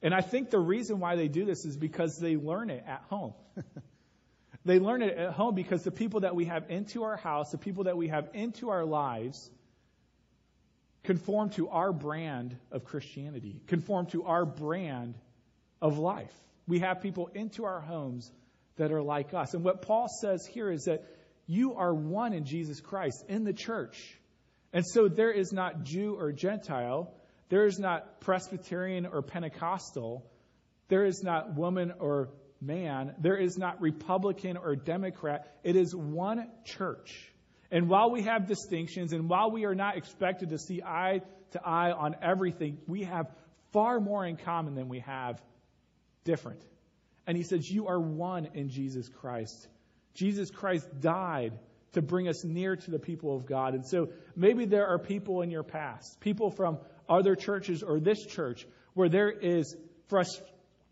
And 0.00 0.14
I 0.14 0.20
think 0.20 0.50
the 0.50 0.60
reason 0.60 1.00
why 1.00 1.16
they 1.16 1.26
do 1.26 1.44
this 1.44 1.64
is 1.64 1.76
because 1.76 2.16
they 2.16 2.36
learn 2.36 2.70
it 2.70 2.84
at 2.86 3.02
home. 3.10 3.34
they 4.64 4.78
learn 4.78 5.02
it 5.02 5.18
at 5.18 5.32
home 5.32 5.56
because 5.56 5.82
the 5.82 5.90
people 5.90 6.20
that 6.20 6.36
we 6.36 6.44
have 6.44 6.70
into 6.70 7.02
our 7.02 7.16
house, 7.16 7.50
the 7.50 7.58
people 7.58 7.84
that 7.84 7.96
we 7.96 8.06
have 8.06 8.28
into 8.32 8.70
our 8.70 8.84
lives, 8.84 9.50
conform 11.02 11.50
to 11.50 11.68
our 11.70 11.92
brand 11.92 12.56
of 12.70 12.84
Christianity, 12.84 13.60
conform 13.66 14.06
to 14.06 14.24
our 14.24 14.44
brand 14.46 15.16
of 15.82 15.98
life. 15.98 16.32
We 16.68 16.78
have 16.80 17.02
people 17.02 17.30
into 17.34 17.64
our 17.64 17.80
homes 17.80 18.30
that 18.78 18.92
are 18.92 19.02
like 19.02 19.34
us. 19.34 19.54
And 19.54 19.62
what 19.62 19.82
Paul 19.82 20.08
says 20.08 20.46
here 20.46 20.70
is 20.70 20.84
that 20.84 21.04
you 21.46 21.74
are 21.74 21.94
one 21.94 22.32
in 22.32 22.44
Jesus 22.44 22.80
Christ 22.80 23.24
in 23.28 23.44
the 23.44 23.52
church. 23.52 24.18
And 24.72 24.84
so 24.86 25.08
there 25.08 25.30
is 25.30 25.52
not 25.52 25.84
Jew 25.84 26.16
or 26.18 26.32
Gentile. 26.32 27.12
There 27.48 27.64
is 27.64 27.78
not 27.78 28.20
Presbyterian 28.20 29.06
or 29.06 29.22
Pentecostal. 29.22 30.24
There 30.88 31.04
is 31.04 31.22
not 31.22 31.54
woman 31.54 31.92
or 31.98 32.30
man. 32.60 33.14
There 33.18 33.36
is 33.36 33.56
not 33.56 33.80
Republican 33.80 34.56
or 34.56 34.76
Democrat. 34.76 35.54
It 35.62 35.76
is 35.76 35.94
one 35.94 36.48
church. 36.64 37.32
And 37.70 37.88
while 37.88 38.10
we 38.10 38.22
have 38.22 38.46
distinctions 38.46 39.12
and 39.12 39.28
while 39.28 39.50
we 39.50 39.64
are 39.64 39.74
not 39.74 39.96
expected 39.96 40.50
to 40.50 40.58
see 40.58 40.82
eye 40.82 41.20
to 41.52 41.66
eye 41.66 41.92
on 41.92 42.16
everything, 42.20 42.78
we 42.86 43.04
have 43.04 43.26
far 43.72 44.00
more 44.00 44.24
in 44.24 44.36
common 44.36 44.74
than 44.74 44.88
we 44.88 45.00
have 45.00 45.40
different. 46.24 46.60
And 47.28 47.36
he 47.36 47.44
says, 47.44 47.70
You 47.70 47.86
are 47.88 48.00
one 48.00 48.48
in 48.54 48.70
Jesus 48.70 49.08
Christ. 49.08 49.68
Jesus 50.14 50.50
Christ 50.50 50.88
died 50.98 51.52
to 51.92 52.02
bring 52.02 52.26
us 52.26 52.42
near 52.42 52.74
to 52.74 52.90
the 52.90 52.98
people 52.98 53.36
of 53.36 53.46
God. 53.46 53.74
And 53.74 53.86
so 53.86 54.08
maybe 54.34 54.64
there 54.64 54.88
are 54.88 54.98
people 54.98 55.42
in 55.42 55.50
your 55.50 55.62
past, 55.62 56.18
people 56.20 56.50
from 56.50 56.78
other 57.08 57.36
churches 57.36 57.82
or 57.82 58.00
this 58.00 58.24
church, 58.24 58.66
where 58.94 59.10
there 59.10 59.30
is 59.30 59.76
frust- 60.10 60.40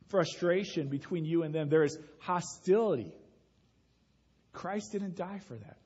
frustration 0.08 0.88
between 0.88 1.24
you 1.24 1.42
and 1.42 1.54
them. 1.54 1.70
There 1.70 1.84
is 1.84 1.98
hostility. 2.18 3.14
Christ 4.52 4.92
didn't 4.92 5.16
die 5.16 5.40
for 5.48 5.54
that. 5.54 5.78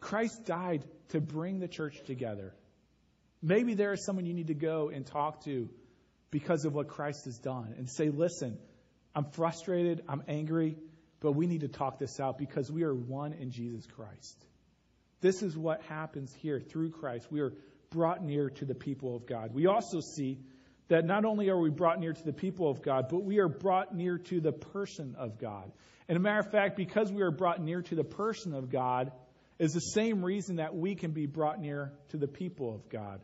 Christ 0.00 0.44
died 0.44 0.84
to 1.10 1.20
bring 1.20 1.60
the 1.60 1.68
church 1.68 2.02
together. 2.06 2.54
Maybe 3.40 3.74
there 3.74 3.92
is 3.92 4.04
someone 4.04 4.26
you 4.26 4.34
need 4.34 4.48
to 4.48 4.54
go 4.54 4.88
and 4.88 5.06
talk 5.06 5.44
to 5.44 5.68
because 6.32 6.64
of 6.64 6.74
what 6.74 6.88
Christ 6.88 7.24
has 7.26 7.38
done 7.38 7.74
and 7.78 7.88
say, 7.88 8.08
listen, 8.08 8.58
I'm 9.14 9.26
frustrated, 9.32 10.02
I'm 10.08 10.22
angry, 10.28 10.76
but 11.20 11.32
we 11.32 11.46
need 11.46 11.60
to 11.60 11.68
talk 11.68 11.98
this 11.98 12.18
out 12.18 12.38
because 12.38 12.70
we 12.70 12.82
are 12.82 12.94
one 12.94 13.32
in 13.32 13.50
Jesus 13.50 13.86
Christ. 13.86 14.44
This 15.20 15.42
is 15.42 15.56
what 15.56 15.82
happens 15.82 16.34
here 16.34 16.60
through 16.60 16.90
Christ. 16.90 17.30
We 17.30 17.40
are 17.40 17.52
brought 17.90 18.24
near 18.24 18.50
to 18.50 18.64
the 18.64 18.74
people 18.74 19.14
of 19.14 19.26
God. 19.26 19.54
We 19.54 19.66
also 19.66 20.00
see 20.00 20.40
that 20.88 21.04
not 21.04 21.24
only 21.24 21.48
are 21.48 21.58
we 21.58 21.70
brought 21.70 22.00
near 22.00 22.12
to 22.12 22.24
the 22.24 22.32
people 22.32 22.68
of 22.68 22.82
God, 22.82 23.06
but 23.08 23.22
we 23.22 23.38
are 23.38 23.48
brought 23.48 23.94
near 23.94 24.18
to 24.18 24.40
the 24.40 24.52
person 24.52 25.14
of 25.16 25.38
God. 25.38 25.70
And 26.08 26.16
a 26.16 26.20
matter 26.20 26.40
of 26.40 26.50
fact, 26.50 26.76
because 26.76 27.12
we 27.12 27.22
are 27.22 27.30
brought 27.30 27.62
near 27.62 27.82
to 27.82 27.94
the 27.94 28.04
person 28.04 28.54
of 28.54 28.70
God, 28.70 29.12
is 29.58 29.72
the 29.72 29.80
same 29.80 30.24
reason 30.24 30.56
that 30.56 30.74
we 30.74 30.94
can 30.94 31.12
be 31.12 31.26
brought 31.26 31.60
near 31.60 31.92
to 32.08 32.16
the 32.16 32.26
people 32.26 32.74
of 32.74 32.88
God. 32.88 33.20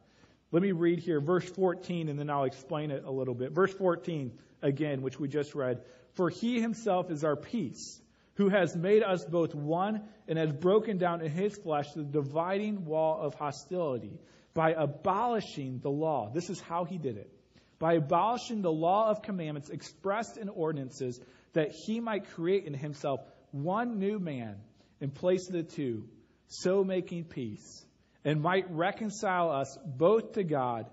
Let 0.51 0.63
me 0.63 0.73
read 0.73 0.99
here 0.99 1.21
verse 1.21 1.49
14 1.49 2.09
and 2.09 2.19
then 2.19 2.31
I'll 2.31 2.45
explain 2.45 2.91
it 2.91 3.05
a 3.05 3.11
little 3.11 3.35
bit. 3.35 3.53
Verse 3.53 3.73
14 3.73 4.33
again, 4.63 5.03
which 5.03 5.21
we 5.21 5.29
just 5.29 5.55
read. 5.55 5.83
For 6.15 6.31
he 6.31 6.61
himself 6.61 7.11
is 7.11 7.23
our 7.23 7.37
peace, 7.37 8.01
who 8.35 8.49
has 8.49 8.75
made 8.75 9.03
us 9.03 9.25
both 9.25 9.55
one 9.55 10.03
and 10.27 10.39
has 10.39 10.53
broken 10.53 10.99
down 10.99 11.21
in 11.21 11.31
his 11.31 11.57
flesh 11.57 11.93
the 11.93 12.03
dividing 12.03 12.87
wall 12.87 13.21
of 13.21 13.35
hostility 13.35 14.19
by 14.55 14.73
abolishing 14.73 15.81
the 15.81 15.91
law. 15.91 16.31
This 16.33 16.51
is 16.51 16.61
how 16.61 16.85
he 16.85 16.99
did 16.99 17.17
it. 17.17 17.31
By 17.79 17.95
abolishing 17.95 18.63
the 18.63 18.73
law 18.73 19.11
of 19.11 19.23
commandments 19.23 19.69
expressed 19.69 20.37
in 20.37 20.49
ordinances, 20.49 21.21
that 21.53 21.71
he 21.73 22.01
might 22.01 22.31
create 22.31 22.65
in 22.65 22.75
himself 22.75 23.21
one 23.53 23.99
new 23.99 24.19
man 24.19 24.57
in 25.01 25.11
place 25.11 25.47
of 25.47 25.53
the 25.53 25.63
two, 25.63 26.09
so 26.49 26.83
making 26.83 27.25
peace, 27.25 27.85
and 28.25 28.43
might 28.43 28.71
reconcile 28.71 29.51
us 29.51 29.77
both 29.85 30.33
to 30.33 30.45
God 30.45 30.87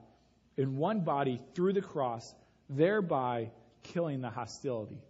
in 0.57 0.77
one 0.77 1.01
body 1.01 1.41
through 1.53 1.73
the 1.73 1.81
cross, 1.81 2.33
thereby 2.69 3.51
killing 3.83 4.21
the 4.21 4.29
hostility. 4.29 5.01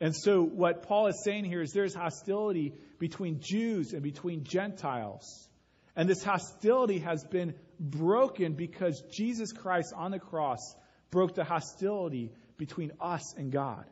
And 0.00 0.16
so, 0.16 0.42
what 0.42 0.82
Paul 0.82 1.06
is 1.08 1.22
saying 1.24 1.44
here 1.44 1.62
is 1.62 1.72
there's 1.72 1.94
hostility 1.94 2.74
between 2.98 3.40
Jews 3.40 3.92
and 3.92 4.02
between 4.02 4.44
Gentiles. 4.44 5.48
And 5.94 6.08
this 6.08 6.24
hostility 6.24 7.00
has 7.00 7.22
been 7.24 7.54
broken 7.78 8.54
because 8.54 9.02
Jesus 9.12 9.52
Christ 9.52 9.92
on 9.94 10.10
the 10.10 10.18
cross 10.18 10.74
broke 11.10 11.34
the 11.34 11.44
hostility 11.44 12.32
between 12.56 12.92
us 13.00 13.34
and 13.36 13.52
God. 13.52 13.84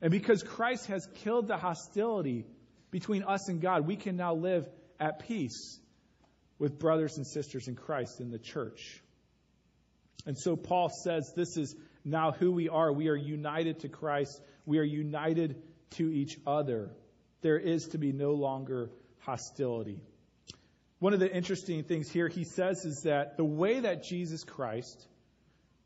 And 0.00 0.10
because 0.10 0.42
Christ 0.42 0.86
has 0.86 1.06
killed 1.16 1.48
the 1.48 1.56
hostility 1.56 2.46
between 2.90 3.22
us 3.22 3.48
and 3.48 3.60
God, 3.60 3.86
we 3.86 3.96
can 3.96 4.16
now 4.16 4.34
live 4.34 4.68
at 4.98 5.20
peace 5.26 5.78
with 6.58 6.78
brothers 6.78 7.16
and 7.16 7.26
sisters 7.26 7.68
in 7.68 7.74
Christ 7.74 8.20
in 8.20 8.30
the 8.30 8.38
church. 8.38 9.02
And 10.26 10.38
so 10.38 10.56
Paul 10.56 10.88
says 10.88 11.32
this 11.34 11.56
is 11.56 11.74
now 12.04 12.32
who 12.32 12.52
we 12.52 12.68
are. 12.68 12.92
We 12.92 13.08
are 13.08 13.16
united 13.16 13.80
to 13.80 13.88
Christ. 13.88 14.40
We 14.64 14.78
are 14.78 14.84
united 14.84 15.62
to 15.92 16.10
each 16.10 16.38
other. 16.46 16.90
There 17.42 17.58
is 17.58 17.88
to 17.88 17.98
be 17.98 18.12
no 18.12 18.32
longer 18.32 18.90
hostility. 19.20 20.00
One 20.98 21.12
of 21.12 21.20
the 21.20 21.30
interesting 21.30 21.82
things 21.84 22.10
here 22.10 22.28
he 22.28 22.44
says 22.44 22.84
is 22.84 23.02
that 23.02 23.36
the 23.36 23.44
way 23.44 23.80
that 23.80 24.04
Jesus 24.04 24.44
Christ 24.44 25.06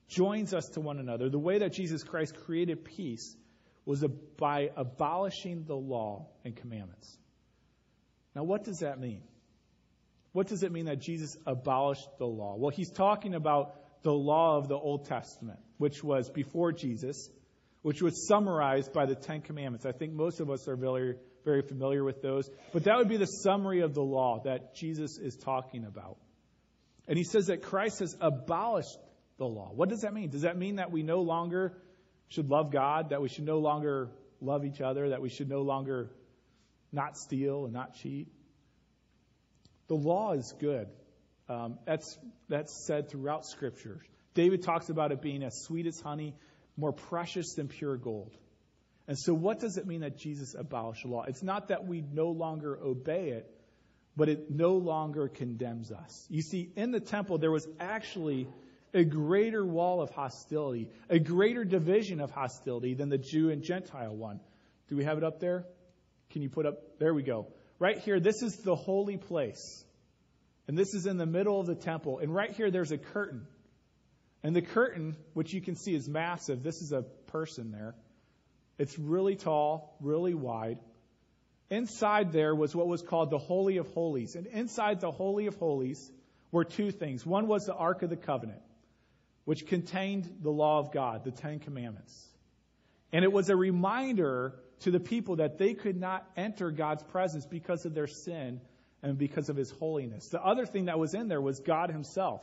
joins 0.09 0.54
us 0.54 0.68
to 0.70 0.81
one 0.81 0.98
another, 0.98 1.28
the 1.28 1.38
way 1.38 1.59
that 1.59 1.72
Jesus 1.72 2.04
Christ 2.04 2.37
created 2.44 2.85
peace, 2.85 3.37
was 3.85 4.04
by 4.37 4.70
abolishing 4.76 5.64
the 5.64 5.74
law 5.74 6.28
and 6.44 6.54
commandments. 6.54 7.16
Now, 8.35 8.44
what 8.44 8.64
does 8.64 8.81
that 8.81 9.00
mean? 9.00 9.22
What 10.32 10.48
does 10.48 10.62
it 10.62 10.72
mean 10.72 10.86
that 10.86 11.00
Jesus 11.00 11.36
abolished 11.46 12.08
the 12.18 12.26
law? 12.26 12.56
Well, 12.56 12.70
he's 12.70 12.90
talking 12.90 13.34
about 13.34 13.74
the 14.02 14.12
law 14.12 14.56
of 14.58 14.68
the 14.68 14.76
Old 14.76 15.06
Testament, 15.06 15.58
which 15.78 16.04
was 16.04 16.30
before 16.30 16.72
Jesus, 16.72 17.30
which 17.82 18.02
was 18.02 18.26
summarized 18.26 18.92
by 18.92 19.06
the 19.06 19.14
Ten 19.14 19.40
Commandments. 19.40 19.86
I 19.86 19.92
think 19.92 20.12
most 20.12 20.40
of 20.40 20.50
us 20.50 20.68
are 20.68 20.76
very, 20.76 21.16
very 21.44 21.62
familiar 21.62 22.04
with 22.04 22.22
those. 22.22 22.48
But 22.72 22.84
that 22.84 22.96
would 22.96 23.08
be 23.08 23.16
the 23.16 23.26
summary 23.26 23.80
of 23.80 23.94
the 23.94 24.02
law 24.02 24.42
that 24.44 24.74
Jesus 24.74 25.18
is 25.18 25.36
talking 25.36 25.84
about. 25.84 26.18
And 27.06 27.16
he 27.16 27.24
says 27.24 27.46
that 27.46 27.62
Christ 27.62 28.00
has 28.00 28.14
abolished 28.20 28.98
the 29.38 29.46
law. 29.46 29.70
What 29.74 29.88
does 29.88 30.00
that 30.00 30.12
mean? 30.12 30.28
Does 30.28 30.42
that 30.42 30.58
mean 30.58 30.76
that 30.76 30.90
we 30.90 31.02
no 31.02 31.22
longer 31.22 31.72
should 32.28 32.50
love 32.50 32.70
God, 32.70 33.10
that 33.10 33.22
we 33.22 33.28
should 33.28 33.46
no 33.46 33.58
longer 33.58 34.10
love 34.40 34.64
each 34.64 34.80
other, 34.80 35.08
that 35.10 35.22
we 35.22 35.30
should 35.30 35.48
no 35.48 35.62
longer 35.62 36.10
not 36.92 37.16
steal 37.16 37.64
and 37.64 37.72
not 37.72 37.94
cheat? 37.94 38.28
The 39.88 39.94
law 39.94 40.33
is 40.33 40.55
good. 40.61 40.88
Um, 41.48 41.79
that's, 41.87 42.18
that's 42.48 42.87
said 42.87 43.11
throughout 43.11 43.46
Scripture. 43.46 44.01
David 44.35 44.62
talks 44.62 44.90
about 44.90 45.12
it 45.12 45.22
being 45.22 45.42
as 45.42 45.62
sweet 45.62 45.87
as 45.87 45.98
honey, 46.01 46.35
more 46.77 46.92
precious 46.92 47.55
than 47.55 47.68
pure 47.68 47.96
gold. 47.96 48.37
And 49.09 49.18
so, 49.18 49.33
what 49.33 49.59
does 49.59 49.79
it 49.79 49.87
mean 49.87 50.03
that 50.03 50.18
Jesus 50.18 50.55
abolished 50.55 51.03
the 51.03 51.09
law? 51.09 51.24
It's 51.27 51.42
not 51.42 51.68
that 51.68 51.87
we 51.87 52.03
no 52.12 52.29
longer 52.29 52.79
obey 52.79 53.31
it, 53.31 53.51
but 54.16 54.29
it 54.29 54.51
no 54.51 54.74
longer 54.74 55.29
condemns 55.29 55.90
us. 55.90 56.27
You 56.29 56.42
see, 56.42 56.70
in 56.77 56.90
the 56.90 57.01
temple, 57.01 57.38
there 57.38 57.51
was 57.51 57.66
actually 57.81 58.46
a 58.92 59.05
greater 59.05 59.64
wall 59.64 60.03
of 60.03 60.11
hostility, 60.11 60.90
a 61.09 61.18
greater 61.18 61.64
division 61.64 62.20
of 62.20 62.31
hostility 62.31 62.94
than 62.94 63.09
the 63.09 63.18
Jew 63.18 63.51
and 63.51 63.62
Gentile 63.62 64.14
one. 64.14 64.40
Do 64.88 64.96
we 64.96 65.05
have 65.05 65.18
it 65.18 65.24
up 65.24 65.40
there? 65.40 65.64
Can 66.31 66.42
you 66.42 66.51
put 66.51 66.66
up? 66.66 66.98
There 66.98 67.14
we 67.14 67.22
go. 67.22 67.48
Right 67.78 67.98
here, 67.98 68.18
this 68.20 68.42
is 68.42 68.56
the 68.56 68.74
holy 68.74 69.16
place. 69.16 69.84
And 70.66 70.76
this 70.76 70.94
is 70.94 71.06
in 71.06 71.16
the 71.16 71.26
middle 71.26 71.60
of 71.60 71.66
the 71.66 71.74
temple. 71.74 72.18
And 72.18 72.34
right 72.34 72.50
here, 72.50 72.70
there's 72.70 72.92
a 72.92 72.98
curtain. 72.98 73.46
And 74.42 74.54
the 74.54 74.62
curtain, 74.62 75.16
which 75.34 75.52
you 75.52 75.60
can 75.60 75.76
see 75.76 75.94
is 75.94 76.08
massive, 76.08 76.62
this 76.62 76.82
is 76.82 76.92
a 76.92 77.02
person 77.28 77.72
there. 77.72 77.94
It's 78.78 78.98
really 78.98 79.34
tall, 79.34 79.96
really 80.00 80.34
wide. 80.34 80.78
Inside 81.70 82.32
there 82.32 82.54
was 82.54 82.74
what 82.74 82.86
was 82.86 83.02
called 83.02 83.30
the 83.30 83.38
Holy 83.38 83.78
of 83.78 83.88
Holies. 83.88 84.36
And 84.36 84.46
inside 84.46 85.00
the 85.00 85.10
Holy 85.10 85.46
of 85.46 85.56
Holies 85.56 86.10
were 86.52 86.64
two 86.64 86.90
things. 86.90 87.26
One 87.26 87.46
was 87.46 87.66
the 87.66 87.74
Ark 87.74 88.02
of 88.02 88.10
the 88.10 88.16
Covenant, 88.16 88.62
which 89.44 89.66
contained 89.66 90.38
the 90.42 90.50
law 90.50 90.78
of 90.78 90.92
God, 90.92 91.24
the 91.24 91.30
Ten 91.30 91.58
Commandments. 91.58 92.26
And 93.12 93.24
it 93.24 93.32
was 93.32 93.50
a 93.50 93.56
reminder 93.56 94.54
to 94.80 94.90
the 94.90 95.00
people 95.00 95.36
that 95.36 95.58
they 95.58 95.74
could 95.74 95.96
not 95.96 96.28
enter 96.36 96.70
God's 96.70 97.02
presence 97.04 97.46
because 97.46 97.84
of 97.84 97.94
their 97.94 98.06
sin 98.06 98.60
and 99.02 99.18
because 99.18 99.48
of 99.48 99.56
his 99.56 99.70
holiness. 99.70 100.28
The 100.28 100.42
other 100.42 100.66
thing 100.66 100.86
that 100.86 100.98
was 100.98 101.14
in 101.14 101.28
there 101.28 101.40
was 101.40 101.60
God 101.60 101.90
himself. 101.90 102.42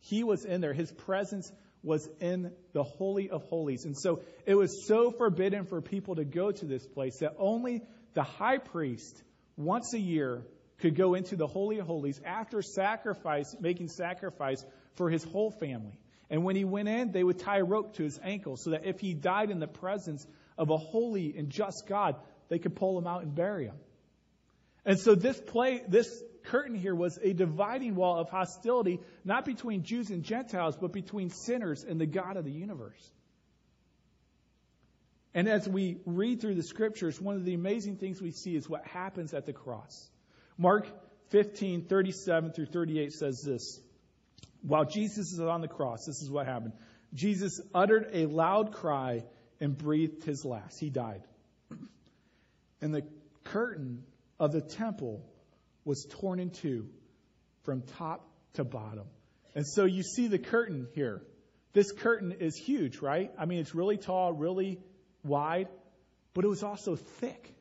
He 0.00 0.24
was 0.24 0.44
in 0.44 0.60
there. 0.60 0.72
His 0.72 0.92
presence 0.92 1.50
was 1.82 2.08
in 2.20 2.52
the 2.72 2.82
Holy 2.82 3.30
of 3.30 3.42
Holies. 3.44 3.84
And 3.84 3.96
so 3.96 4.20
it 4.44 4.54
was 4.54 4.86
so 4.86 5.10
forbidden 5.10 5.66
for 5.66 5.80
people 5.80 6.16
to 6.16 6.24
go 6.24 6.50
to 6.50 6.64
this 6.64 6.86
place 6.86 7.18
that 7.18 7.34
only 7.38 7.82
the 8.14 8.22
high 8.22 8.58
priest, 8.58 9.22
once 9.56 9.94
a 9.94 9.98
year, 9.98 10.42
could 10.78 10.96
go 10.96 11.14
into 11.14 11.36
the 11.36 11.46
Holy 11.46 11.78
of 11.78 11.86
Holies 11.86 12.20
after 12.24 12.60
sacrifice, 12.60 13.54
making 13.60 13.88
sacrifice 13.88 14.64
for 14.94 15.10
his 15.10 15.24
whole 15.24 15.50
family. 15.50 15.98
And 16.28 16.44
when 16.44 16.56
he 16.56 16.64
went 16.64 16.88
in, 16.88 17.12
they 17.12 17.22
would 17.22 17.38
tie 17.38 17.58
a 17.58 17.64
rope 17.64 17.94
to 17.94 18.02
his 18.02 18.18
ankle 18.22 18.56
so 18.56 18.70
that 18.70 18.84
if 18.84 19.00
he 19.00 19.14
died 19.14 19.50
in 19.50 19.60
the 19.60 19.68
presence 19.68 20.26
of 20.58 20.70
a 20.70 20.76
holy 20.76 21.34
and 21.36 21.50
just 21.50 21.84
God, 21.88 22.16
they 22.48 22.58
could 22.58 22.74
pull 22.76 22.98
him 22.98 23.06
out 23.06 23.22
and 23.22 23.34
bury 23.34 23.66
him. 23.66 23.76
And 24.84 24.98
so 24.98 25.14
this 25.14 25.38
play, 25.38 25.82
this 25.88 26.22
curtain 26.44 26.76
here 26.76 26.94
was 26.94 27.18
a 27.22 27.32
dividing 27.32 27.96
wall 27.96 28.18
of 28.18 28.28
hostility, 28.28 29.00
not 29.24 29.44
between 29.44 29.82
Jews 29.82 30.10
and 30.10 30.22
Gentiles, 30.22 30.76
but 30.80 30.92
between 30.92 31.30
sinners 31.30 31.84
and 31.84 32.00
the 32.00 32.06
God 32.06 32.36
of 32.36 32.44
the 32.44 32.52
universe. 32.52 33.10
And 35.34 35.48
as 35.48 35.68
we 35.68 35.98
read 36.06 36.40
through 36.40 36.54
the 36.54 36.62
scriptures, 36.62 37.20
one 37.20 37.36
of 37.36 37.44
the 37.44 37.54
amazing 37.54 37.96
things 37.96 38.22
we 38.22 38.30
see 38.30 38.56
is 38.56 38.68
what 38.68 38.86
happens 38.86 39.34
at 39.34 39.44
the 39.44 39.52
cross. 39.52 40.08
Mark 40.56 40.88
15, 41.28 41.84
37 41.84 42.52
through 42.52 42.66
38 42.66 43.12
says 43.12 43.42
this. 43.42 43.80
While 44.62 44.86
Jesus 44.86 45.32
is 45.32 45.40
on 45.40 45.60
the 45.60 45.68
cross, 45.68 46.06
this 46.06 46.22
is 46.22 46.30
what 46.30 46.46
happened. 46.46 46.72
Jesus 47.12 47.60
uttered 47.74 48.08
a 48.12 48.26
loud 48.26 48.72
cry 48.72 49.24
and 49.60 49.76
breathed 49.76 50.24
his 50.24 50.44
last. 50.44 50.78
He 50.78 50.90
died. 50.90 51.22
And 52.80 52.94
the 52.94 53.02
curtain 53.44 54.04
of 54.38 54.52
the 54.52 54.60
temple 54.60 55.24
was 55.84 56.06
torn 56.20 56.40
in 56.40 56.50
two 56.50 56.88
from 57.62 57.82
top 57.82 58.28
to 58.54 58.64
bottom. 58.64 59.06
And 59.54 59.66
so 59.66 59.84
you 59.84 60.02
see 60.02 60.26
the 60.26 60.38
curtain 60.38 60.88
here. 60.94 61.22
This 61.72 61.92
curtain 61.92 62.32
is 62.40 62.56
huge, 62.56 62.98
right? 62.98 63.32
I 63.38 63.46
mean, 63.46 63.58
it's 63.60 63.74
really 63.74 63.96
tall, 63.96 64.32
really 64.32 64.78
wide, 65.24 65.68
but 66.34 66.44
it 66.44 66.48
was 66.48 66.62
also 66.62 66.96
thick. 66.96 67.54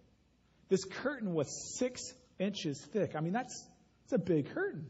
This 0.69 0.83
curtain 0.83 1.33
was 1.33 1.77
six 1.77 2.13
inches 2.39 2.79
thick. 2.91 3.15
I 3.15 3.21
mean, 3.21 3.33
that's, 3.33 3.63
that's 4.03 4.21
a 4.21 4.23
big 4.23 4.53
curtain. 4.53 4.89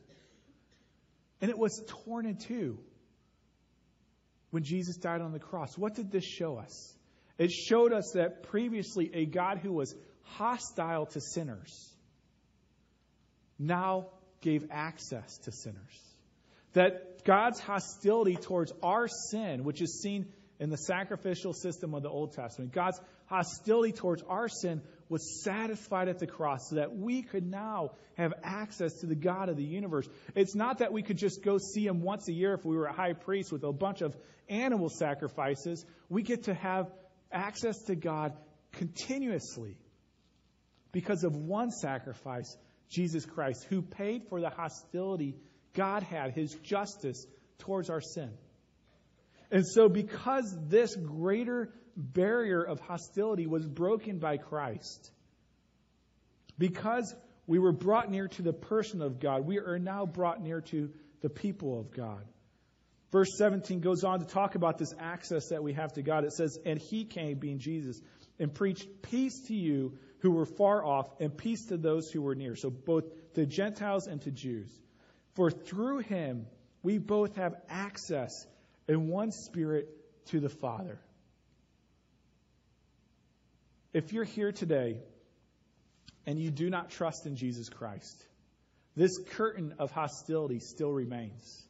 And 1.41 1.51
it 1.51 1.57
was 1.57 1.83
torn 2.05 2.25
in 2.25 2.37
two 2.37 2.79
when 4.55 4.63
Jesus 4.63 4.95
died 4.95 5.19
on 5.19 5.33
the 5.33 5.39
cross. 5.39 5.77
What 5.77 5.95
did 5.95 6.11
this 6.13 6.23
show 6.23 6.55
us? 6.57 6.95
It 7.37 7.51
showed 7.51 7.91
us 7.91 8.13
that 8.15 8.43
previously 8.43 9.11
a 9.13 9.25
God 9.25 9.57
who 9.57 9.73
was 9.73 9.93
hostile 10.21 11.07
to 11.07 11.19
sinners 11.19 11.93
now 13.59 14.05
gave 14.39 14.65
access 14.71 15.39
to 15.39 15.51
sinners. 15.51 15.99
That 16.71 17.25
God's 17.25 17.59
hostility 17.59 18.37
towards 18.37 18.71
our 18.81 19.09
sin, 19.09 19.65
which 19.65 19.81
is 19.81 20.01
seen 20.01 20.27
in 20.57 20.69
the 20.69 20.77
sacrificial 20.77 21.51
system 21.51 21.93
of 21.93 22.01
the 22.01 22.09
Old 22.09 22.31
Testament, 22.31 22.71
God's 22.71 23.01
hostility 23.25 23.91
towards 23.91 24.23
our 24.23 24.47
sin 24.47 24.81
was 25.09 25.43
satisfied 25.43 26.07
at 26.07 26.19
the 26.19 26.27
cross 26.27 26.69
so 26.69 26.75
that 26.75 26.95
we 26.95 27.21
could 27.21 27.45
now 27.45 27.91
have 28.17 28.33
access 28.43 28.93
to 28.99 29.05
the 29.05 29.15
God 29.15 29.49
of 29.49 29.57
the 29.57 29.63
universe. 29.63 30.07
It's 30.35 30.55
not 30.55 30.79
that 30.79 30.91
we 30.91 31.03
could 31.03 31.17
just 31.17 31.43
go 31.43 31.57
see 31.57 31.85
him 31.85 32.01
once 32.01 32.27
a 32.27 32.33
year 32.33 32.53
if 32.53 32.65
we 32.65 32.75
were 32.75 32.85
a 32.85 32.93
high 32.93 33.13
priest 33.13 33.51
with 33.51 33.63
a 33.63 33.71
bunch 33.71 34.01
of 34.01 34.15
animal 34.49 34.89
sacrifices. 34.89 35.85
We 36.09 36.23
get 36.23 36.43
to 36.43 36.53
have 36.53 36.91
access 37.31 37.83
to 37.83 37.95
God 37.95 38.33
continuously 38.73 39.77
because 40.91 41.23
of 41.23 41.35
one 41.35 41.71
sacrifice, 41.71 42.55
Jesus 42.89 43.25
Christ, 43.25 43.65
who 43.69 43.81
paid 43.81 44.23
for 44.29 44.39
the 44.39 44.49
hostility 44.49 45.35
God 45.73 46.03
had, 46.03 46.31
his 46.31 46.53
justice 46.63 47.27
towards 47.59 47.89
our 47.89 48.01
sin. 48.01 48.31
And 49.51 49.65
so, 49.67 49.89
because 49.89 50.55
this 50.67 50.95
greater 50.95 51.71
barrier 51.95 52.62
of 52.62 52.79
hostility 52.79 53.47
was 53.47 53.65
broken 53.65 54.19
by 54.19 54.38
Christ, 54.38 55.12
because 56.58 57.13
we 57.47 57.60
were 57.60 57.71
brought 57.71 58.10
near 58.10 58.27
to 58.27 58.41
the 58.41 58.53
person 58.53 59.01
of 59.01 59.19
God, 59.19 59.45
we 59.45 59.60
are 59.60 59.79
now 59.79 60.05
brought 60.05 60.41
near 60.41 60.62
to 60.62 60.89
the 61.21 61.29
people 61.29 61.79
of 61.79 61.91
God. 61.91 62.23
Verse 63.12 63.38
17 63.38 63.79
goes 63.79 64.03
on 64.03 64.19
to 64.19 64.25
talk 64.25 64.55
about 64.55 64.77
this 64.77 64.93
access 64.99 65.49
that 65.49 65.63
we 65.63 65.73
have 65.73 65.93
to 65.93 66.01
God. 66.01 66.25
It 66.25 66.34
says, 66.34 66.58
And 66.65 66.79
he 66.79 67.05
came, 67.05 67.38
being 67.38 67.60
Jesus, 67.60 68.01
and 68.39 68.53
preached 68.53 68.88
peace 69.03 69.39
to 69.47 69.55
you 69.55 69.97
who 70.19 70.31
were 70.31 70.45
far 70.45 70.84
off, 70.84 71.08
and 71.19 71.38
peace 71.38 71.65
to 71.67 71.77
those 71.77 72.10
who 72.10 72.21
were 72.21 72.36
near. 72.36 72.55
So 72.55 72.69
both 72.69 73.05
to 73.36 73.45
Gentiles 73.45 74.08
and 74.08 74.21
to 74.23 74.31
Jews. 74.31 74.69
For 75.36 75.51
through 75.51 75.99
him 75.99 76.47
we 76.81 76.97
both 76.97 77.36
have 77.36 77.55
access 77.69 78.45
in 78.88 79.08
one 79.08 79.31
spirit 79.31 79.88
to 80.27 80.39
the 80.39 80.49
Father. 80.49 80.99
If 83.95 84.12
you're 84.12 84.25
here 84.25 84.51
today 84.51 84.97
and 86.25 86.38
you 86.38 86.51
do 86.51 86.69
not 86.69 86.89
trust 86.89 87.25
in 87.25 87.38
Jesus 87.38 87.69
Christ, 87.69 88.21
this 88.93 89.17
curtain 89.29 89.75
of 89.79 89.89
hostility 89.89 90.60
still 90.60 90.91
remains. 90.91 91.63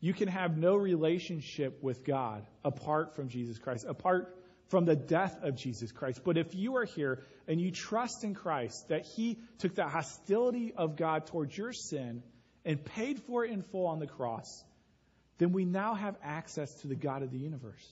You 0.00 0.14
can 0.14 0.28
have 0.28 0.56
no 0.56 0.74
relationship 0.74 1.82
with 1.82 2.02
God 2.02 2.46
apart 2.64 3.14
from 3.14 3.28
Jesus 3.28 3.58
Christ, 3.58 3.84
apart 3.86 4.34
from 4.68 4.86
the 4.86 4.96
death 4.96 5.36
of 5.42 5.54
Jesus 5.54 5.92
Christ. 5.92 6.22
But 6.24 6.38
if 6.38 6.54
you 6.54 6.76
are 6.76 6.86
here 6.86 7.22
and 7.46 7.60
you 7.60 7.70
trust 7.70 8.24
in 8.24 8.32
Christ 8.34 8.88
that 8.88 9.04
He 9.04 9.38
took 9.58 9.74
the 9.74 9.86
hostility 9.86 10.72
of 10.74 10.96
God 10.96 11.26
towards 11.26 11.54
your 11.58 11.74
sin 11.74 12.22
and 12.64 12.82
paid 12.82 13.20
for 13.20 13.44
it 13.44 13.50
in 13.50 13.60
full 13.60 13.88
on 13.88 13.98
the 13.98 14.06
cross, 14.06 14.64
then 15.36 15.52
we 15.52 15.66
now 15.66 15.92
have 15.92 16.16
access 16.24 16.72
to 16.76 16.88
the 16.88 16.96
God 16.96 17.22
of 17.22 17.30
the 17.30 17.38
universe 17.38 17.86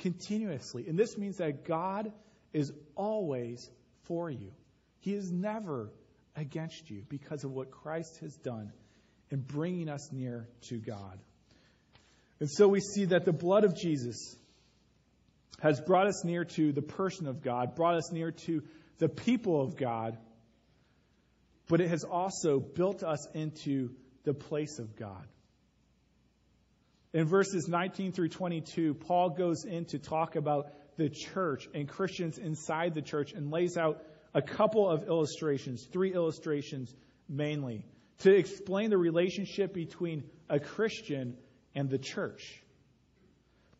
continuously. 0.00 0.88
And 0.88 0.98
this 0.98 1.16
means 1.16 1.36
that 1.36 1.64
God 1.64 2.12
is 2.52 2.72
always 2.94 3.68
for 4.04 4.30
you. 4.30 4.52
He 5.00 5.14
is 5.14 5.30
never 5.30 5.90
against 6.36 6.90
you 6.90 7.02
because 7.08 7.44
of 7.44 7.52
what 7.52 7.70
Christ 7.70 8.18
has 8.20 8.34
done 8.36 8.72
in 9.30 9.40
bringing 9.40 9.88
us 9.88 10.10
near 10.12 10.48
to 10.68 10.78
God. 10.78 11.18
And 12.40 12.50
so 12.50 12.68
we 12.68 12.80
see 12.80 13.06
that 13.06 13.24
the 13.24 13.32
blood 13.32 13.64
of 13.64 13.76
Jesus 13.76 14.36
has 15.60 15.80
brought 15.80 16.06
us 16.06 16.24
near 16.24 16.44
to 16.44 16.72
the 16.72 16.82
person 16.82 17.26
of 17.26 17.42
God, 17.42 17.74
brought 17.74 17.96
us 17.96 18.12
near 18.12 18.30
to 18.30 18.62
the 18.98 19.08
people 19.08 19.60
of 19.60 19.76
God, 19.76 20.16
but 21.68 21.80
it 21.80 21.88
has 21.88 22.04
also 22.04 22.60
built 22.60 23.02
us 23.02 23.26
into 23.34 23.90
the 24.24 24.34
place 24.34 24.78
of 24.78 24.96
God. 24.96 25.26
In 27.12 27.26
verses 27.26 27.68
19 27.68 28.12
through 28.12 28.28
22, 28.28 28.94
Paul 28.94 29.30
goes 29.30 29.64
in 29.64 29.86
to 29.86 29.98
talk 29.98 30.36
about 30.36 30.70
the 30.98 31.08
church 31.08 31.68
and 31.72 31.88
Christians 31.88 32.36
inside 32.36 32.92
the 32.92 33.00
church 33.00 33.32
and 33.32 33.50
lays 33.50 33.78
out 33.78 34.02
a 34.34 34.42
couple 34.42 34.90
of 34.90 35.04
illustrations, 35.04 35.86
three 35.90 36.12
illustrations 36.12 36.94
mainly, 37.28 37.86
to 38.18 38.36
explain 38.36 38.90
the 38.90 38.98
relationship 38.98 39.72
between 39.72 40.24
a 40.50 40.58
Christian 40.58 41.36
and 41.74 41.88
the 41.88 41.98
church. 41.98 42.62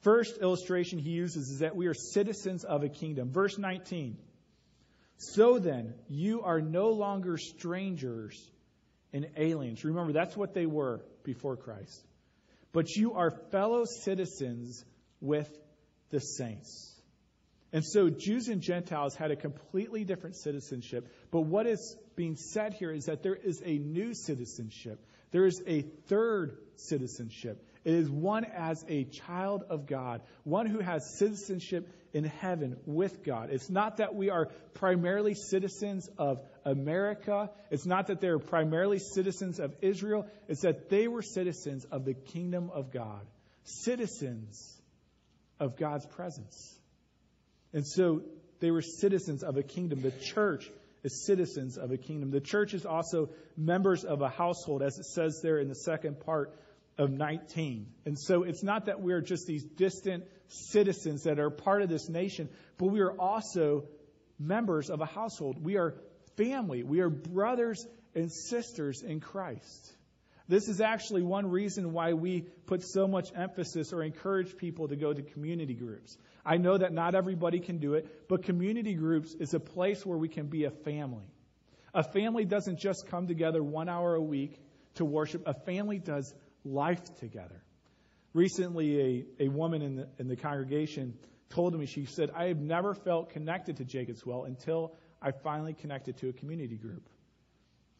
First 0.03 0.39
illustration 0.41 1.01
he 1.01 1.11
uses 1.11 1.51
is 1.51 1.59
that 1.59 1.75
we 1.75 1.89
are 1.89 1.95
citizens 1.95 2.65
of 2.65 2.85
a 2.85 2.89
kingdom. 2.89 3.33
Verse 3.33 3.59
19. 3.59 4.17
So 5.17 5.59
then, 5.59 5.95
you 6.09 6.43
are 6.43 6.61
no 6.61 6.91
longer 6.91 7.37
strangers 7.37 8.41
and 9.13 9.27
aliens. 9.37 9.85
Remember, 9.85 10.13
that's 10.13 10.37
what 10.37 10.55
they 10.55 10.67
were 10.67 11.05
before 11.25 11.57
Christ. 11.57 12.07
But 12.73 12.89
you 12.95 13.15
are 13.15 13.33
fellow 13.51 13.85
citizens 13.85 14.85
with 15.21 15.51
the 16.11 16.21
saints. 16.21 16.98
And 17.73 17.85
so 17.85 18.09
Jews 18.09 18.49
and 18.49 18.63
Gentiles 18.63 19.15
had 19.15 19.31
a 19.31 19.37
completely 19.37 20.05
different 20.05 20.37
citizenship. 20.37 21.07
But 21.31 21.43
what 21.43 21.67
is 21.67 21.97
being 22.17 22.37
said 22.37 22.73
here 22.75 22.91
is 22.91 23.07
that 23.07 23.23
there 23.23 23.35
is 23.35 23.63
a 23.65 23.79
new 23.79 24.15
citizenship. 24.15 25.05
There 25.31 25.45
is 25.45 25.63
a 25.67 25.83
third 26.07 26.57
citizenship. 26.77 27.63
It 27.85 27.95
is 27.95 28.11
one 28.11 28.45
as 28.45 28.85
a 28.89 29.05
child 29.05 29.65
of 29.69 29.87
God, 29.87 30.23
one 30.45 30.67
who 30.67 30.81
has 30.81 31.19
citizenship 31.19 31.91
in 32.13 32.25
heaven 32.25 32.77
with 32.87 33.23
God. 33.23 33.51
It's 33.51 33.69
not 33.69 33.99
that 33.99 34.15
we 34.15 34.31
are 34.31 34.47
primarily 34.75 35.35
citizens 35.35 36.09
of 36.17 36.41
America. 36.65 37.51
It's 37.71 37.87
not 37.87 38.07
that 38.07 38.21
they're 38.21 38.39
primarily 38.39 38.99
citizens 38.99 39.61
of 39.61 39.75
Israel. 39.83 40.27
It's 40.49 40.63
that 40.63 40.89
they 40.89 41.07
were 41.07 41.23
citizens 41.23 41.85
of 41.91 42.07
the 42.07 42.15
kingdom 42.15 42.71
of 42.73 42.91
God, 42.91 43.27
citizens 43.65 44.81
of 45.61 45.77
God's 45.77 46.07
presence. 46.07 46.78
And 47.73 47.87
so 47.87 48.23
they 48.61 48.71
were 48.71 48.83
citizens 48.83 49.43
of 49.43 49.57
a 49.57 49.63
kingdom. 49.63 50.03
The 50.03 50.11
church 50.11 50.71
is 51.03 51.25
citizens 51.25 51.79
of 51.79 51.91
a 51.91 51.97
kingdom. 51.97 52.31
The 52.31 52.41
church 52.41 52.75
is 52.75 52.85
also 52.85 53.31
members 53.57 54.05
of 54.05 54.21
a 54.23 54.29
household, 54.29 54.83
as 54.83 54.99
it 54.99 55.05
says 55.05 55.41
there 55.43 55.59
in 55.59 55.69
the 55.69 55.75
second 55.75 56.21
part 56.21 56.55
of 56.97 57.11
19. 57.11 57.87
And 58.05 58.19
so 58.19 58.43
it's 58.43 58.63
not 58.63 58.87
that 58.87 59.01
we're 59.01 59.21
just 59.21 59.47
these 59.47 59.65
distant 59.65 60.25
citizens 60.49 61.25
that 61.25 61.39
are 61.39 61.51
part 61.51 61.83
of 61.83 61.89
this 61.89 62.09
nation, 62.09 62.49
but 62.77 62.87
we 62.87 63.01
are 63.01 63.13
also 63.13 63.85
members 64.39 64.91
of 64.91 65.01
a 65.01 65.07
household. 65.07 65.63
We 65.63 65.77
are 65.77 65.95
family. 66.37 66.83
We 66.83 67.01
are 67.01 67.11
brothers 67.11 67.87
and 68.15 68.33
sisters 68.33 69.03
in 69.03 69.21
Christ. 69.21 69.95
This 70.49 70.69
is 70.69 70.81
actually 70.81 71.23
one 71.23 71.51
reason 71.51 71.93
why 71.93 72.15
we 72.15 72.47
put 72.65 72.83
so 72.83 73.07
much 73.07 73.29
emphasis 73.37 73.93
or 73.93 74.03
encourage 74.03 74.57
people 74.57 74.89
to 74.89 74.97
go 74.97 75.13
to 75.13 75.21
community 75.21 75.75
groups. 75.75 76.17
I 76.45 76.57
know 76.57 76.79
that 76.79 76.93
not 76.93 77.15
everybody 77.15 77.61
can 77.61 77.79
do 77.79 77.95
it, 77.95 78.29
but 78.29 78.45
community 78.45 78.95
groups 78.95 79.35
is 79.39 79.53
a 79.53 79.61
place 79.61 80.07
where 80.07 80.17
we 80.17 80.29
can 80.29 80.47
be 80.47 80.65
a 80.65 80.71
family. 80.71 81.27
A 81.93 82.03
family 82.03 82.47
doesn't 82.47 82.79
just 82.79 83.09
come 83.09 83.27
together 83.27 83.63
one 83.63 83.91
hour 83.91 84.15
a 84.15 84.23
week 84.23 84.59
to 84.95 85.05
worship. 85.05 85.43
A 85.47 85.53
family 85.53 85.99
does 85.99 86.33
life 86.65 87.03
together. 87.17 87.63
Recently, 88.33 89.27
a, 89.39 89.45
a 89.45 89.49
woman 89.49 89.83
in 89.83 89.97
the, 89.97 90.09
in 90.19 90.29
the 90.29 90.37
congregation 90.37 91.15
told 91.51 91.79
me, 91.79 91.85
she 91.85 92.07
said, 92.07 92.31
I 92.35 92.47
have 92.47 92.59
never 92.59 92.95
felt 92.95 93.31
connected 93.31 93.79
to 93.79 93.85
Jacob's 93.85 94.25
Well 94.25 94.45
until 94.45 94.95
I 95.21 95.33
finally 95.33 95.75
connected 95.75 96.17
to 96.19 96.31
a 96.31 96.33
community 96.33 96.77
group. 96.77 97.07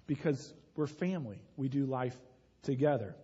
Because 0.07 0.55
we're 0.77 0.87
family. 0.87 1.43
We 1.57 1.69
do 1.69 1.85
life 1.85 2.17
together. 2.63 3.15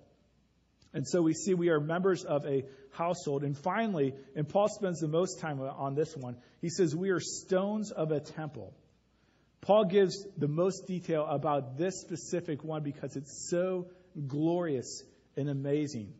And 0.92 1.06
so 1.06 1.20
we 1.22 1.34
see 1.34 1.54
we 1.54 1.70
are 1.70 1.80
members 1.80 2.24
of 2.24 2.46
a 2.46 2.64
household. 2.92 3.42
And 3.42 3.58
finally, 3.58 4.14
and 4.36 4.48
Paul 4.48 4.68
spends 4.68 5.00
the 5.00 5.08
most 5.08 5.40
time 5.40 5.60
on 5.60 5.94
this 5.94 6.16
one, 6.16 6.36
he 6.60 6.70
says 6.70 6.94
we 6.94 7.10
are 7.10 7.20
stones 7.20 7.90
of 7.90 8.12
a 8.12 8.20
temple. 8.20 8.72
Paul 9.60 9.86
gives 9.86 10.24
the 10.36 10.46
most 10.46 10.86
detail 10.86 11.26
about 11.26 11.78
this 11.78 12.00
specific 12.00 12.62
one 12.62 12.82
because 12.82 13.16
it's 13.16 13.48
so 13.48 13.86
glorious 14.26 15.02
and 15.36 15.48
amazing. 15.48 16.12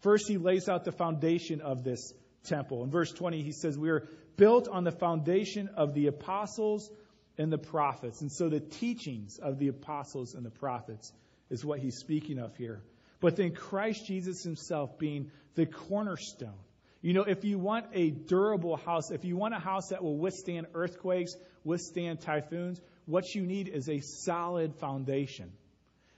First, 0.00 0.26
he 0.26 0.38
lays 0.38 0.68
out 0.68 0.84
the 0.84 0.92
foundation 0.92 1.60
of 1.60 1.84
this 1.84 2.12
temple. 2.44 2.82
In 2.82 2.90
verse 2.90 3.12
20, 3.12 3.42
he 3.42 3.52
says, 3.52 3.78
We 3.78 3.90
are 3.90 4.08
built 4.36 4.68
on 4.68 4.84
the 4.84 4.92
foundation 4.92 5.68
of 5.76 5.94
the 5.94 6.06
apostles 6.06 6.90
and 7.38 7.52
the 7.52 7.58
prophets. 7.58 8.20
And 8.20 8.32
so 8.32 8.48
the 8.48 8.60
teachings 8.60 9.38
of 9.38 9.58
the 9.58 9.68
apostles 9.68 10.34
and 10.34 10.44
the 10.44 10.50
prophets 10.50 11.12
is 11.50 11.64
what 11.64 11.78
he's 11.78 11.96
speaking 11.96 12.38
of 12.38 12.56
here. 12.56 12.82
But 13.20 13.36
then 13.36 13.54
Christ 13.54 14.06
Jesus 14.06 14.42
himself 14.42 14.98
being 14.98 15.30
the 15.54 15.66
cornerstone. 15.66 16.58
You 17.00 17.12
know, 17.12 17.22
if 17.22 17.44
you 17.44 17.58
want 17.58 17.86
a 17.94 18.10
durable 18.10 18.76
house, 18.76 19.10
if 19.10 19.24
you 19.24 19.36
want 19.36 19.54
a 19.54 19.58
house 19.58 19.88
that 19.90 20.02
will 20.02 20.16
withstand 20.16 20.66
earthquakes, 20.74 21.36
withstand 21.64 22.20
typhoons, 22.20 22.80
what 23.04 23.34
you 23.34 23.42
need 23.42 23.68
is 23.68 23.88
a 23.88 24.00
solid 24.00 24.74
foundation. 24.76 25.52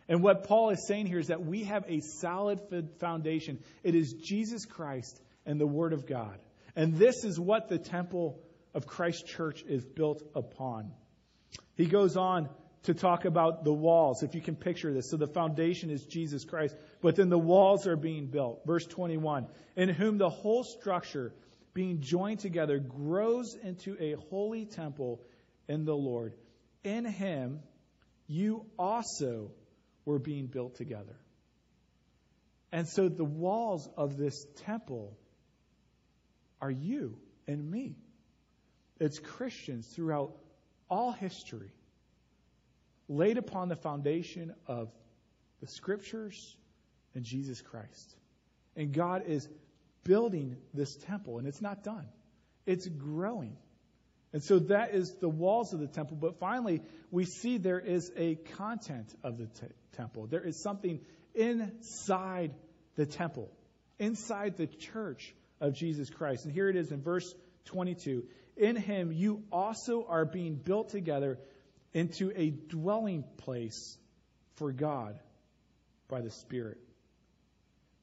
And 0.08 0.22
what 0.22 0.44
Paul 0.44 0.70
is 0.70 0.86
saying 0.86 1.06
here 1.06 1.18
is 1.18 1.26
that 1.26 1.44
we 1.44 1.64
have 1.64 1.84
a 1.88 2.00
solid 2.00 2.60
foundation. 2.98 3.58
It 3.82 3.94
is 3.94 4.14
Jesus 4.14 4.64
Christ 4.64 5.20
and 5.44 5.60
the 5.60 5.66
Word 5.66 5.92
of 5.92 6.06
God. 6.06 6.38
And 6.74 6.96
this 6.96 7.24
is 7.24 7.38
what 7.38 7.68
the 7.68 7.78
temple 7.78 8.40
of 8.72 8.86
Christ 8.86 9.26
Church 9.26 9.62
is 9.68 9.84
built 9.84 10.22
upon. 10.34 10.92
He 11.76 11.86
goes 11.86 12.16
on 12.16 12.48
to 12.84 12.94
talk 12.94 13.24
about 13.24 13.64
the 13.64 13.72
walls, 13.72 14.22
if 14.22 14.34
you 14.34 14.40
can 14.40 14.56
picture 14.56 14.92
this. 14.92 15.10
So 15.10 15.16
the 15.16 15.26
foundation 15.26 15.90
is 15.90 16.04
Jesus 16.04 16.44
Christ, 16.44 16.76
but 17.00 17.16
then 17.16 17.28
the 17.28 17.38
walls 17.38 17.86
are 17.86 17.96
being 17.96 18.26
built. 18.26 18.62
Verse 18.64 18.86
21 18.86 19.46
In 19.76 19.88
whom 19.88 20.18
the 20.18 20.30
whole 20.30 20.64
structure, 20.64 21.32
being 21.74 22.00
joined 22.00 22.40
together, 22.40 22.78
grows 22.78 23.54
into 23.62 23.96
a 24.00 24.14
holy 24.30 24.64
temple 24.64 25.20
in 25.68 25.84
the 25.84 25.94
Lord. 25.94 26.34
In 26.84 27.04
him, 27.04 27.60
you 28.26 28.64
also 28.78 29.50
were 30.04 30.18
being 30.18 30.46
built 30.46 30.76
together. 30.76 31.16
And 32.70 32.86
so 32.86 33.08
the 33.08 33.24
walls 33.24 33.88
of 33.96 34.16
this 34.16 34.46
temple 34.66 35.16
are 36.60 36.70
you 36.70 37.18
and 37.46 37.70
me. 37.70 37.96
It's 39.00 39.18
Christians 39.18 39.86
throughout 39.86 40.36
all 40.90 41.12
history 41.12 41.70
laid 43.09 43.38
upon 43.38 43.68
the 43.68 43.77
foundation 43.77 44.55
of 44.66 44.90
the 45.61 45.66
scriptures 45.66 46.57
and 47.14 47.25
Jesus 47.25 47.61
Christ. 47.61 48.14
And 48.77 48.92
God 48.92 49.25
is 49.27 49.49
building 50.05 50.57
this 50.73 50.94
temple, 50.97 51.38
and 51.38 51.47
it's 51.47 51.61
not 51.61 51.83
done, 51.83 52.07
it's 52.66 52.87
growing. 52.87 53.57
And 54.33 54.42
so 54.42 54.59
that 54.59 54.94
is 54.94 55.14
the 55.14 55.29
walls 55.29 55.73
of 55.73 55.81
the 55.81 55.87
temple. 55.87 56.18
But 56.21 56.38
finally, 56.38 56.83
we 57.11 57.25
see 57.25 57.57
there 57.57 57.81
is 57.81 58.12
a 58.14 58.35
content 58.57 59.14
of 59.25 59.38
the 59.38 59.47
t- 59.47 59.75
temple. 59.97 60.27
There 60.27 60.47
is 60.47 60.62
something 60.62 61.01
inside 61.35 62.53
the 62.94 63.07
temple, 63.07 63.51
inside 63.99 64.59
the 64.59 64.66
church 64.66 65.35
of 65.61 65.73
Jesus 65.73 66.11
Christ. 66.11 66.44
And 66.44 66.53
here 66.53 66.68
it 66.68 66.77
is 66.77 66.92
in 66.92 67.03
verse 67.03 67.35
22 67.66 68.25
In 68.57 68.77
him 68.77 69.12
you 69.12 69.44
also 69.51 70.05
are 70.07 70.27
being 70.27 70.57
built 70.57 70.90
together 70.90 71.38
into 71.92 72.33
a 72.35 72.51
dwelling 72.51 73.24
place 73.38 73.96
for 74.57 74.72
God 74.72 75.18
by 76.09 76.20
the 76.20 76.31
Spirit. 76.31 76.79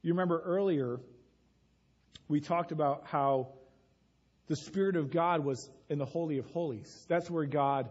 You 0.02 0.14
remember 0.14 0.40
earlier, 0.40 1.00
we 2.28 2.40
talked 2.40 2.72
about 2.72 3.04
how 3.06 3.50
the 4.48 4.56
Spirit 4.56 4.96
of 4.96 5.12
God 5.12 5.44
was 5.44 5.70
in 5.90 5.98
the 5.98 6.06
Holy 6.06 6.38
of 6.38 6.46
Holies. 6.52 7.06
That's 7.08 7.30
where 7.30 7.46
God 7.46 7.90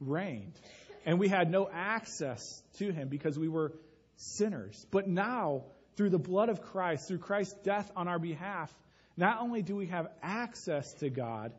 reigned. 0.00 0.58
And 1.04 1.18
we 1.18 1.28
had 1.28 1.50
no 1.50 1.68
access 1.72 2.62
to 2.78 2.92
Him 2.92 3.08
because 3.08 3.38
we 3.38 3.48
were 3.48 3.72
sinners. 4.16 4.86
But 4.90 5.08
now, 5.08 5.64
through 5.96 6.10
the 6.10 6.18
blood 6.18 6.48
of 6.48 6.62
Christ, 6.62 7.08
through 7.08 7.18
Christ's 7.18 7.54
death 7.62 7.90
on 7.96 8.08
our 8.08 8.18
behalf, 8.18 8.72
not 9.16 9.40
only 9.40 9.62
do 9.62 9.76
we 9.76 9.86
have 9.86 10.08
access 10.22 10.92
to 10.94 11.10
God, 11.10 11.52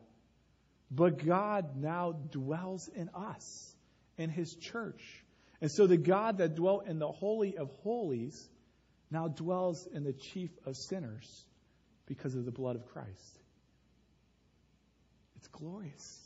but 0.94 1.24
God 1.24 1.76
now 1.76 2.12
dwells 2.30 2.88
in 2.94 3.10
us, 3.14 3.74
in 4.16 4.30
His 4.30 4.54
church. 4.54 5.02
And 5.60 5.70
so 5.70 5.86
the 5.86 5.96
God 5.96 6.38
that 6.38 6.54
dwelt 6.54 6.86
in 6.86 6.98
the 6.98 7.10
Holy 7.10 7.56
of 7.56 7.70
Holies 7.82 8.48
now 9.10 9.28
dwells 9.28 9.86
in 9.92 10.04
the 10.04 10.12
chief 10.12 10.50
of 10.66 10.76
sinners 10.76 11.44
because 12.06 12.34
of 12.34 12.44
the 12.44 12.52
blood 12.52 12.76
of 12.76 12.86
Christ. 12.86 13.38
It's 15.36 15.48
glorious. 15.48 16.20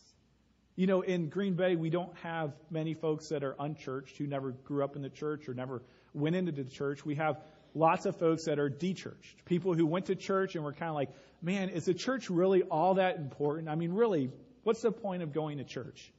You 0.76 0.86
know, 0.86 1.00
in 1.00 1.28
Green 1.28 1.54
Bay, 1.54 1.74
we 1.76 1.90
don't 1.90 2.14
have 2.18 2.52
many 2.70 2.94
folks 2.94 3.28
that 3.28 3.42
are 3.42 3.56
unchurched 3.58 4.16
who 4.18 4.26
never 4.26 4.50
grew 4.52 4.84
up 4.84 4.96
in 4.96 5.02
the 5.02 5.08
church 5.08 5.48
or 5.48 5.54
never 5.54 5.82
went 6.12 6.36
into 6.36 6.52
the 6.52 6.64
church. 6.64 7.04
We 7.04 7.14
have 7.16 7.40
lots 7.74 8.06
of 8.06 8.16
folks 8.16 8.44
that 8.44 8.58
are 8.58 8.70
dechurched, 8.70 9.44
people 9.44 9.74
who 9.74 9.86
went 9.86 10.06
to 10.06 10.14
church 10.14 10.54
and 10.54 10.64
were 10.64 10.72
kind 10.72 10.90
of 10.90 10.94
like, 10.94 11.10
man, 11.42 11.70
is 11.70 11.86
the 11.86 11.94
church 11.94 12.28
really 12.28 12.62
all 12.62 12.94
that 12.94 13.16
important? 13.16 13.68
I 13.68 13.74
mean, 13.74 13.92
really, 13.92 14.30
what's 14.68 14.82
the 14.82 14.92
point 14.92 15.22
of 15.22 15.32
going 15.32 15.56
to 15.56 15.64
church? 15.64 16.12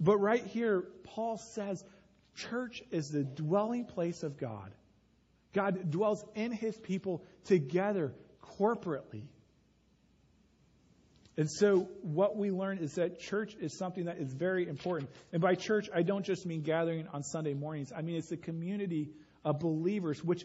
But 0.00 0.16
right 0.16 0.44
here, 0.44 0.82
Paul 1.04 1.38
says, 1.38 1.84
church 2.34 2.82
is 2.90 3.10
the 3.10 3.22
dwelling 3.22 3.84
place 3.84 4.24
of 4.24 4.36
God. 4.36 4.72
God 5.52 5.92
dwells 5.92 6.24
in 6.34 6.50
his 6.50 6.76
people 6.76 7.24
together, 7.44 8.12
corporately. 8.58 9.28
And 11.36 11.48
so, 11.48 11.88
what 12.02 12.36
we 12.36 12.50
learn 12.50 12.78
is 12.78 12.96
that 12.96 13.20
church 13.20 13.54
is 13.60 13.78
something 13.78 14.06
that 14.06 14.18
is 14.18 14.32
very 14.32 14.66
important. 14.66 15.08
And 15.32 15.40
by 15.40 15.54
church, 15.54 15.88
I 15.94 16.02
don't 16.02 16.26
just 16.26 16.46
mean 16.46 16.62
gathering 16.62 17.06
on 17.12 17.22
Sunday 17.22 17.54
mornings, 17.54 17.92
I 17.96 18.02
mean 18.02 18.16
it's 18.16 18.32
a 18.32 18.36
community 18.36 19.10
of 19.44 19.60
believers, 19.60 20.18
which, 20.24 20.44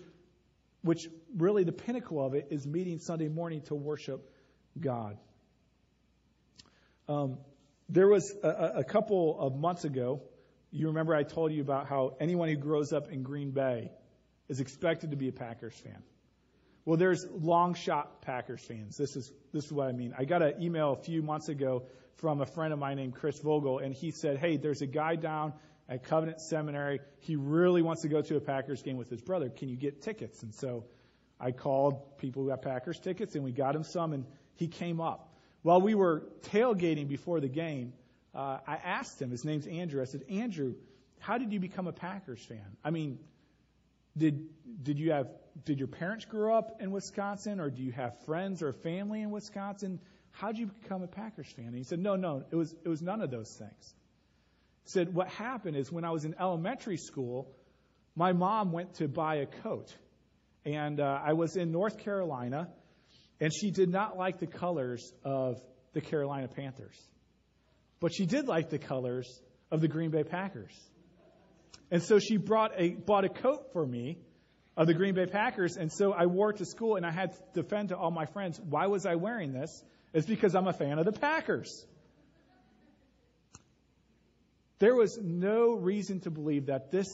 which 0.84 1.08
really 1.36 1.64
the 1.64 1.72
pinnacle 1.72 2.24
of 2.24 2.36
it 2.36 2.50
is 2.52 2.68
meeting 2.68 3.00
Sunday 3.00 3.28
morning 3.28 3.64
to 3.70 3.74
worship 3.74 4.32
God. 4.80 5.18
Um, 7.12 7.38
there 7.90 8.08
was 8.08 8.34
a, 8.42 8.72
a 8.78 8.84
couple 8.84 9.38
of 9.38 9.56
months 9.56 9.84
ago, 9.84 10.22
you 10.72 10.88
remember 10.88 11.14
I 11.14 11.24
told 11.24 11.52
you 11.52 11.62
about 11.62 11.88
how 11.88 12.16
anyone 12.22 12.48
who 12.48 12.56
grows 12.56 12.94
up 12.94 13.12
in 13.12 13.22
Green 13.22 13.52
Bay 13.52 13.92
is 14.48 14.62
expected 14.62 15.12
to 15.12 15.18
be 15.18 15.28
a 15.28 15.34
Packers 15.34 15.74
fan. 15.74 16.02
Well, 16.86 16.98
there's 16.98 17.26
long 17.30 17.74
shot 17.74 18.22
Packers 18.22 18.62
fans. 18.62 18.96
This 18.96 19.16
is 19.16 19.32
this 19.52 19.66
is 19.66 19.74
what 19.74 19.88
I 19.88 19.92
mean. 19.92 20.16
I 20.18 20.24
got 20.24 20.42
an 20.42 20.64
email 20.64 20.94
a 20.94 21.04
few 21.04 21.22
months 21.22 21.50
ago 21.50 21.84
from 22.16 22.42
a 22.42 22.46
friend 22.46 22.72
of 22.72 22.80
mine 22.80 22.96
named 22.96 23.16
Chris 23.16 23.40
Vogel, 23.40 23.80
and 23.80 23.94
he 23.94 24.12
said, 24.12 24.38
"Hey, 24.38 24.58
there's 24.58 24.82
a 24.82 24.88
guy 24.88 25.16
down 25.16 25.54
at 25.90 26.04
Covenant 26.04 26.40
Seminary. 26.40 27.02
He 27.20 27.36
really 27.36 27.82
wants 27.82 28.04
to 28.04 28.08
go 28.08 28.22
to 28.22 28.38
a 28.38 28.40
Packers 28.40 28.82
game 28.82 28.96
with 28.96 29.10
his 29.10 29.22
brother. 29.22 29.50
Can 29.50 29.68
you 29.68 29.76
get 29.76 30.02
tickets? 30.02 30.42
And 30.42 30.56
so 30.56 30.86
I 31.40 31.52
called 31.52 32.18
people 32.18 32.44
who 32.44 32.50
got 32.50 32.62
Packers 32.62 33.00
tickets 33.00 33.36
and 33.36 33.44
we 33.44 33.52
got 33.52 33.76
him 33.76 33.84
some 33.84 34.14
and 34.14 34.26
he 34.56 34.68
came 34.68 35.02
up. 35.02 35.31
While 35.64 35.82
we 35.82 35.96
were 35.96 36.24
tailgating 36.44 37.08
before 37.08 37.40
the 37.40 37.48
game, 37.48 37.94
uh, 38.34 38.60
I 38.66 38.76
asked 38.76 39.22
him, 39.22 39.30
his 39.30 39.46
name's 39.46 39.68
Andrew, 39.68 40.02
I 40.02 40.06
said, 40.06 40.24
Andrew, 40.30 40.76
how 41.20 41.38
did 41.38 41.54
you 41.54 41.60
become 41.60 41.88
a 41.88 41.92
Packers 41.92 42.44
fan? 42.44 42.66
I 42.84 42.90
mean, 42.90 43.20
did, 44.18 44.50
did 44.84 44.98
you 45.00 45.12
have, 45.12 45.28
did 45.66 45.80
your 45.80 45.88
parents 45.88 46.26
grow 46.26 46.58
up 46.58 46.82
in 46.82 46.92
Wisconsin 46.92 47.60
or 47.60 47.70
do 47.70 47.84
you 47.84 47.92
have 47.92 48.18
friends 48.26 48.64
or 48.64 48.74
family 48.74 49.22
in 49.22 49.30
Wisconsin? 49.30 50.00
How 50.32 50.48
did 50.48 50.60
you 50.60 50.68
become 50.68 51.04
a 51.04 51.08
Packers 51.08 51.48
fan? 51.48 51.68
And 51.68 51.76
he 51.76 51.84
said, 51.84 52.00
no, 52.00 52.16
no, 52.16 52.44
it 52.50 52.56
was, 52.56 52.74
it 52.84 52.90
was 52.90 53.02
none 53.02 53.22
of 53.22 53.30
those 53.30 53.52
things 53.52 53.94
He 54.84 54.90
said 54.90 55.14
what 55.14 55.28
happened 55.28 55.78
is 55.78 55.92
when 55.92 56.06
I 56.06 56.12
was 56.12 56.26
in 56.26 56.36
elementary 56.40 56.98
school, 56.98 57.52
my 58.16 58.34
mom 58.34 58.72
went 58.72 58.96
to 58.96 59.08
buy 59.08 59.36
a 59.36 59.46
coat. 59.46 59.94
And 60.66 61.00
uh, 61.00 61.20
I 61.24 61.34
was 61.34 61.56
in 61.56 61.72
North 61.72 62.00
Carolina, 62.00 62.70
and 63.42 63.52
she 63.52 63.72
did 63.72 63.90
not 63.90 64.18
like 64.18 64.40
the 64.40 64.48
colors 64.48 65.12
of 65.26 65.60
the 65.94 66.00
Carolina 66.00 66.48
Panthers. 66.48 66.96
But 68.00 68.14
she 68.14 68.26
did 68.26 68.48
like 68.48 68.70
the 68.70 68.78
colors 68.78 69.42
of 69.72 69.82
the 69.82 69.88
Green 69.88 70.12
Bay 70.12 70.24
Packers. 70.24 70.74
And 71.90 72.02
so 72.04 72.20
she 72.20 72.38
brought 72.38 72.72
a, 72.78 72.92
bought 72.92 73.26
a 73.26 73.30
coat 73.30 73.74
for 73.74 73.86
me 73.86 74.20
of 74.78 74.88
the 74.88 74.94
Green 74.94 75.16
Bay 75.16 75.26
Packers. 75.26 75.76
And 75.76 75.92
so 75.92 76.14
I 76.14 76.28
wore 76.28 76.52
it 76.52 76.58
to 76.58 76.66
school, 76.66 76.96
and 76.96 77.06
I 77.06 77.12
had 77.12 77.34
to 77.34 77.62
defend 77.62 77.90
to 77.90 77.98
all 77.98 78.12
my 78.12 78.26
friends, 78.28 78.62
why 78.70 78.88
was 78.88 79.06
I 79.06 79.16
wearing 79.16 79.54
this? 79.54 79.84
It's 80.14 80.28
because 80.28 80.56
I'm 80.56 80.68
a 80.68 80.74
fan 80.74 81.00
of 81.00 81.06
the 81.06 81.12
Packers. 81.12 81.86
There 84.80 84.96
was 84.96 85.18
no 85.22 85.74
reason 85.74 86.22
to 86.22 86.32
believe 86.32 86.68
that 86.68 86.92
this 86.92 87.08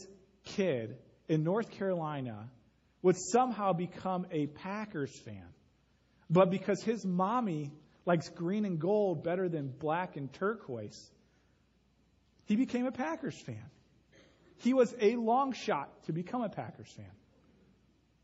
kid 0.43 0.97
in 1.27 1.43
North 1.43 1.71
Carolina 1.71 2.49
would 3.01 3.17
somehow 3.17 3.73
become 3.73 4.25
a 4.31 4.47
Packers 4.47 5.17
fan. 5.19 5.45
But 6.29 6.49
because 6.49 6.81
his 6.83 7.05
mommy 7.05 7.71
likes 8.05 8.29
green 8.29 8.65
and 8.65 8.79
gold 8.79 9.23
better 9.23 9.49
than 9.49 9.67
black 9.67 10.17
and 10.17 10.31
turquoise, 10.33 11.09
he 12.45 12.55
became 12.55 12.85
a 12.85 12.91
Packers 12.91 13.39
fan. 13.41 13.69
He 14.57 14.73
was 14.73 14.93
a 14.99 15.15
long 15.15 15.53
shot 15.53 15.89
to 16.05 16.13
become 16.13 16.41
a 16.41 16.49
Packers 16.49 16.91
fan. 16.91 17.05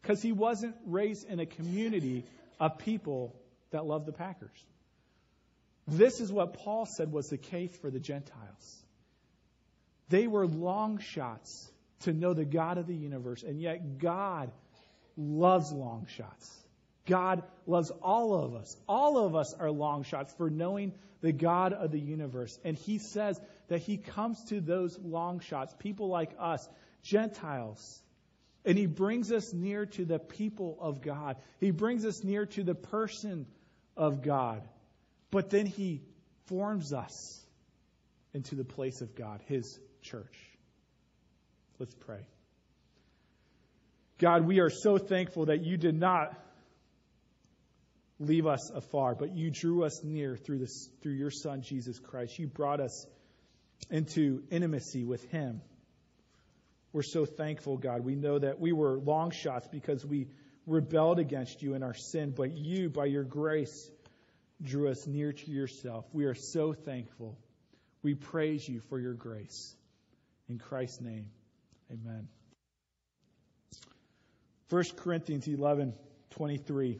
because 0.03 0.21
he 0.21 0.33
wasn't 0.33 0.75
raised 0.85 1.29
in 1.29 1.39
a 1.39 1.45
community 1.45 2.25
of 2.59 2.77
people 2.77 3.33
that 3.71 3.85
love 3.85 4.05
the 4.05 4.11
Packers. 4.11 4.65
This 5.87 6.19
is 6.19 6.31
what 6.31 6.55
Paul 6.55 6.85
said 6.85 7.11
was 7.11 7.27
the 7.27 7.37
case 7.37 7.75
for 7.81 7.89
the 7.89 7.99
Gentiles. 7.99 8.83
They 10.09 10.27
were 10.27 10.45
long 10.45 10.99
shots 10.99 11.71
to 12.01 12.13
know 12.13 12.33
the 12.33 12.45
God 12.45 12.77
of 12.77 12.85
the 12.85 12.95
universe, 12.95 13.43
and 13.43 13.61
yet 13.61 13.97
God 13.97 14.51
loves 15.15 15.71
long 15.71 16.07
shots. 16.17 16.62
God 17.05 17.43
loves 17.67 17.91
all 18.01 18.35
of 18.35 18.55
us. 18.55 18.75
All 18.87 19.25
of 19.25 19.35
us 19.35 19.53
are 19.59 19.71
long 19.71 20.03
shots 20.03 20.33
for 20.37 20.49
knowing 20.49 20.93
the 21.21 21.31
God 21.31 21.73
of 21.73 21.91
the 21.91 21.99
universe. 21.99 22.57
And 22.63 22.77
he 22.77 22.97
says 22.97 23.39
that 23.67 23.79
he 23.81 23.97
comes 23.97 24.43
to 24.45 24.61
those 24.61 24.97
long 24.99 25.39
shots, 25.39 25.73
people 25.79 26.07
like 26.07 26.31
us, 26.39 26.67
Gentiles. 27.01 28.01
And 28.65 28.77
he 28.77 28.85
brings 28.85 29.31
us 29.31 29.53
near 29.53 29.85
to 29.87 30.05
the 30.05 30.19
people 30.19 30.77
of 30.79 31.01
God. 31.01 31.35
He 31.59 31.71
brings 31.71 32.05
us 32.05 32.23
near 32.23 32.45
to 32.45 32.63
the 32.63 32.75
person 32.75 33.45
of 33.97 34.21
God. 34.21 34.61
But 35.31 35.49
then 35.49 35.65
he 35.65 36.01
forms 36.45 36.93
us 36.93 37.41
into 38.33 38.55
the 38.55 38.63
place 38.63 39.01
of 39.01 39.15
God, 39.15 39.41
his 39.47 39.79
church. 40.01 40.35
Let's 41.79 41.95
pray. 41.95 42.25
God, 44.19 44.45
we 44.45 44.59
are 44.59 44.69
so 44.69 44.97
thankful 44.97 45.47
that 45.47 45.65
you 45.65 45.75
did 45.77 45.95
not 45.95 46.39
leave 48.19 48.45
us 48.45 48.69
afar, 48.73 49.15
but 49.15 49.36
you 49.36 49.49
drew 49.49 49.84
us 49.84 50.04
near 50.04 50.36
through, 50.36 50.60
this, 50.60 50.89
through 51.02 51.13
your 51.13 51.32
Son, 51.32 51.62
Jesus 51.62 51.99
Christ. 51.99 52.38
You 52.39 52.47
brought 52.47 52.80
us 52.80 53.06
into 53.89 54.43
intimacy 54.49 55.04
with 55.04 55.30
him. 55.32 55.62
We're 56.91 57.04
so 57.04 57.26
thankful, 57.26 57.78
God. 57.78 58.02
We 58.02 58.15
know 58.15 58.38
that 58.38 58.60
we 58.60 58.71
were 58.71 58.99
long 58.99 59.32
shots 59.32 59.67
because 59.67 60.06
we 60.06 60.28
rebelled 60.67 61.19
against 61.19 61.62
you 61.62 61.73
in 61.73 61.84
our 61.84 61.95
sin, 61.95 62.34
but 62.36 62.56
you, 62.56 62.89
by 62.89 63.06
your 63.06 63.23
grace, 63.23 63.89
drew 64.62 64.89
us 64.89 65.06
near 65.08 65.34
to 65.34 65.52
yourself. 65.52 66.06
We 66.13 66.26
are 66.26 66.36
so 66.36 66.73
thankful. 66.73 67.38
We 68.04 68.13
praise 68.13 68.67
you 68.67 68.80
for 68.89 68.99
your 68.99 69.13
grace. 69.13 69.76
In 70.49 70.60
Christ's 70.60 71.02
name, 71.02 71.28
amen. 71.91 72.28
1 74.69 74.84
Corinthians 74.97 75.47
11 75.47 75.93
23 76.32 76.99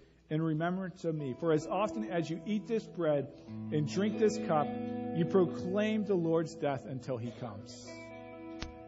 in 0.31 0.41
remembrance 0.41 1.03
of 1.03 1.13
me. 1.13 1.35
For 1.39 1.51
as 1.51 1.67
often 1.67 2.09
as 2.09 2.29
you 2.29 2.41
eat 2.45 2.65
this 2.65 2.87
bread 2.87 3.27
and 3.71 3.85
drink 3.87 4.17
this 4.17 4.39
cup, 4.47 4.65
you 5.15 5.25
proclaim 5.25 6.05
the 6.05 6.15
Lord's 6.15 6.55
death 6.55 6.85
until 6.85 7.17
he 7.17 7.31
comes. 7.31 7.87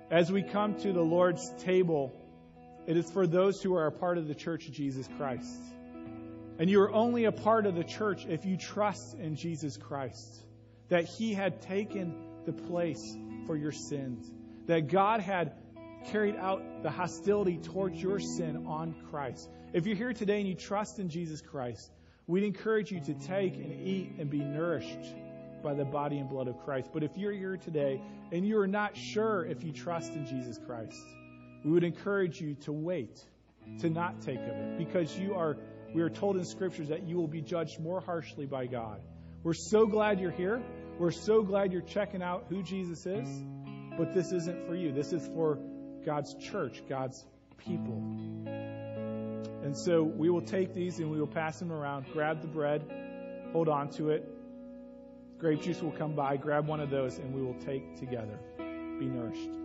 As 0.09 0.31
we 0.31 0.41
come 0.41 0.75
to 0.75 0.93
the 0.93 1.01
Lord's 1.01 1.51
table, 1.59 2.13
it 2.87 2.95
is 2.95 3.11
for 3.11 3.27
those 3.27 3.61
who 3.61 3.75
are 3.75 3.87
a 3.87 3.91
part 3.91 4.17
of 4.17 4.27
the 4.29 4.33
church 4.33 4.67
of 4.67 4.73
Jesus 4.73 5.07
Christ. 5.17 5.59
And 6.59 6.69
you 6.69 6.79
are 6.81 6.93
only 6.93 7.25
a 7.25 7.31
part 7.33 7.65
of 7.65 7.75
the 7.75 7.83
church 7.83 8.25
if 8.25 8.45
you 8.45 8.55
trust 8.55 9.15
in 9.15 9.35
Jesus 9.35 9.75
Christ, 9.75 10.45
that 10.87 11.05
he 11.05 11.33
had 11.33 11.61
taken 11.61 12.15
the 12.45 12.53
place 12.53 13.17
for 13.47 13.57
your 13.57 13.73
sins, 13.73 14.31
that 14.67 14.87
God 14.87 15.19
had 15.19 15.51
carried 16.05 16.37
out 16.37 16.83
the 16.83 16.89
hostility 16.89 17.57
towards 17.57 18.01
your 18.01 18.19
sin 18.19 18.65
on 18.65 18.95
Christ. 19.09 19.49
If 19.73 19.87
you're 19.87 19.95
here 19.95 20.13
today 20.13 20.37
and 20.39 20.47
you 20.47 20.53
trust 20.53 20.99
in 20.99 21.09
Jesus 21.09 21.41
Christ, 21.41 21.91
we'd 22.27 22.43
encourage 22.43 22.91
you 22.91 22.99
to 22.99 23.13
take 23.15 23.55
and 23.55 23.81
eat 23.87 24.11
and 24.19 24.29
be 24.29 24.37
nourished 24.37 25.15
by 25.63 25.73
the 25.73 25.83
body 25.83 26.19
and 26.19 26.29
blood 26.29 26.47
of 26.47 26.63
Christ. 26.63 26.91
But 26.93 27.01
if 27.01 27.17
you're 27.17 27.31
here 27.31 27.57
today 27.57 27.99
and 28.31 28.47
you 28.47 28.59
are 28.59 28.67
not 28.67 28.95
sure 28.95 29.43
if 29.43 29.63
you 29.63 29.71
trust 29.71 30.13
in 30.13 30.27
Jesus 30.27 30.59
Christ, 30.67 31.03
we 31.65 31.71
would 31.71 31.83
encourage 31.83 32.39
you 32.39 32.53
to 32.65 32.71
wait, 32.71 33.19
to 33.79 33.89
not 33.89 34.21
take 34.21 34.37
of 34.37 34.47
it, 34.47 34.77
because 34.77 35.17
you 35.17 35.33
are, 35.33 35.57
we 35.95 36.03
are 36.03 36.09
told 36.09 36.37
in 36.37 36.45
scriptures 36.45 36.89
that 36.89 37.07
you 37.07 37.17
will 37.17 37.27
be 37.27 37.41
judged 37.41 37.79
more 37.79 37.99
harshly 37.99 38.45
by 38.45 38.67
God. 38.67 39.01
We're 39.41 39.55
so 39.55 39.87
glad 39.87 40.19
you're 40.19 40.29
here. 40.29 40.61
We're 40.99 41.09
so 41.09 41.41
glad 41.41 41.73
you're 41.73 41.81
checking 41.81 42.21
out 42.21 42.45
who 42.47 42.61
Jesus 42.61 43.07
is, 43.07 43.27
but 43.97 44.13
this 44.13 44.31
isn't 44.33 44.67
for 44.67 44.75
you. 44.75 44.91
This 44.91 45.13
is 45.13 45.25
for 45.33 45.57
God's 46.05 46.35
church, 46.35 46.83
God's 46.87 47.25
people. 47.57 48.03
And 49.63 49.77
so 49.77 50.03
we 50.03 50.29
will 50.29 50.41
take 50.41 50.73
these 50.73 50.99
and 50.99 51.09
we 51.09 51.19
will 51.19 51.27
pass 51.27 51.57
them 51.57 51.71
around. 51.71 52.05
Grab 52.11 52.41
the 52.41 52.47
bread, 52.47 52.83
hold 53.53 53.69
on 53.69 53.89
to 53.91 54.09
it. 54.09 54.29
Grape 55.37 55.61
juice 55.61 55.81
will 55.81 55.91
come 55.91 56.15
by. 56.15 56.37
Grab 56.37 56.67
one 56.67 56.79
of 56.79 56.89
those 56.89 57.17
and 57.17 57.33
we 57.33 57.41
will 57.41 57.59
take 57.65 57.97
together. 57.97 58.37
Be 58.57 59.05
nourished. 59.05 59.62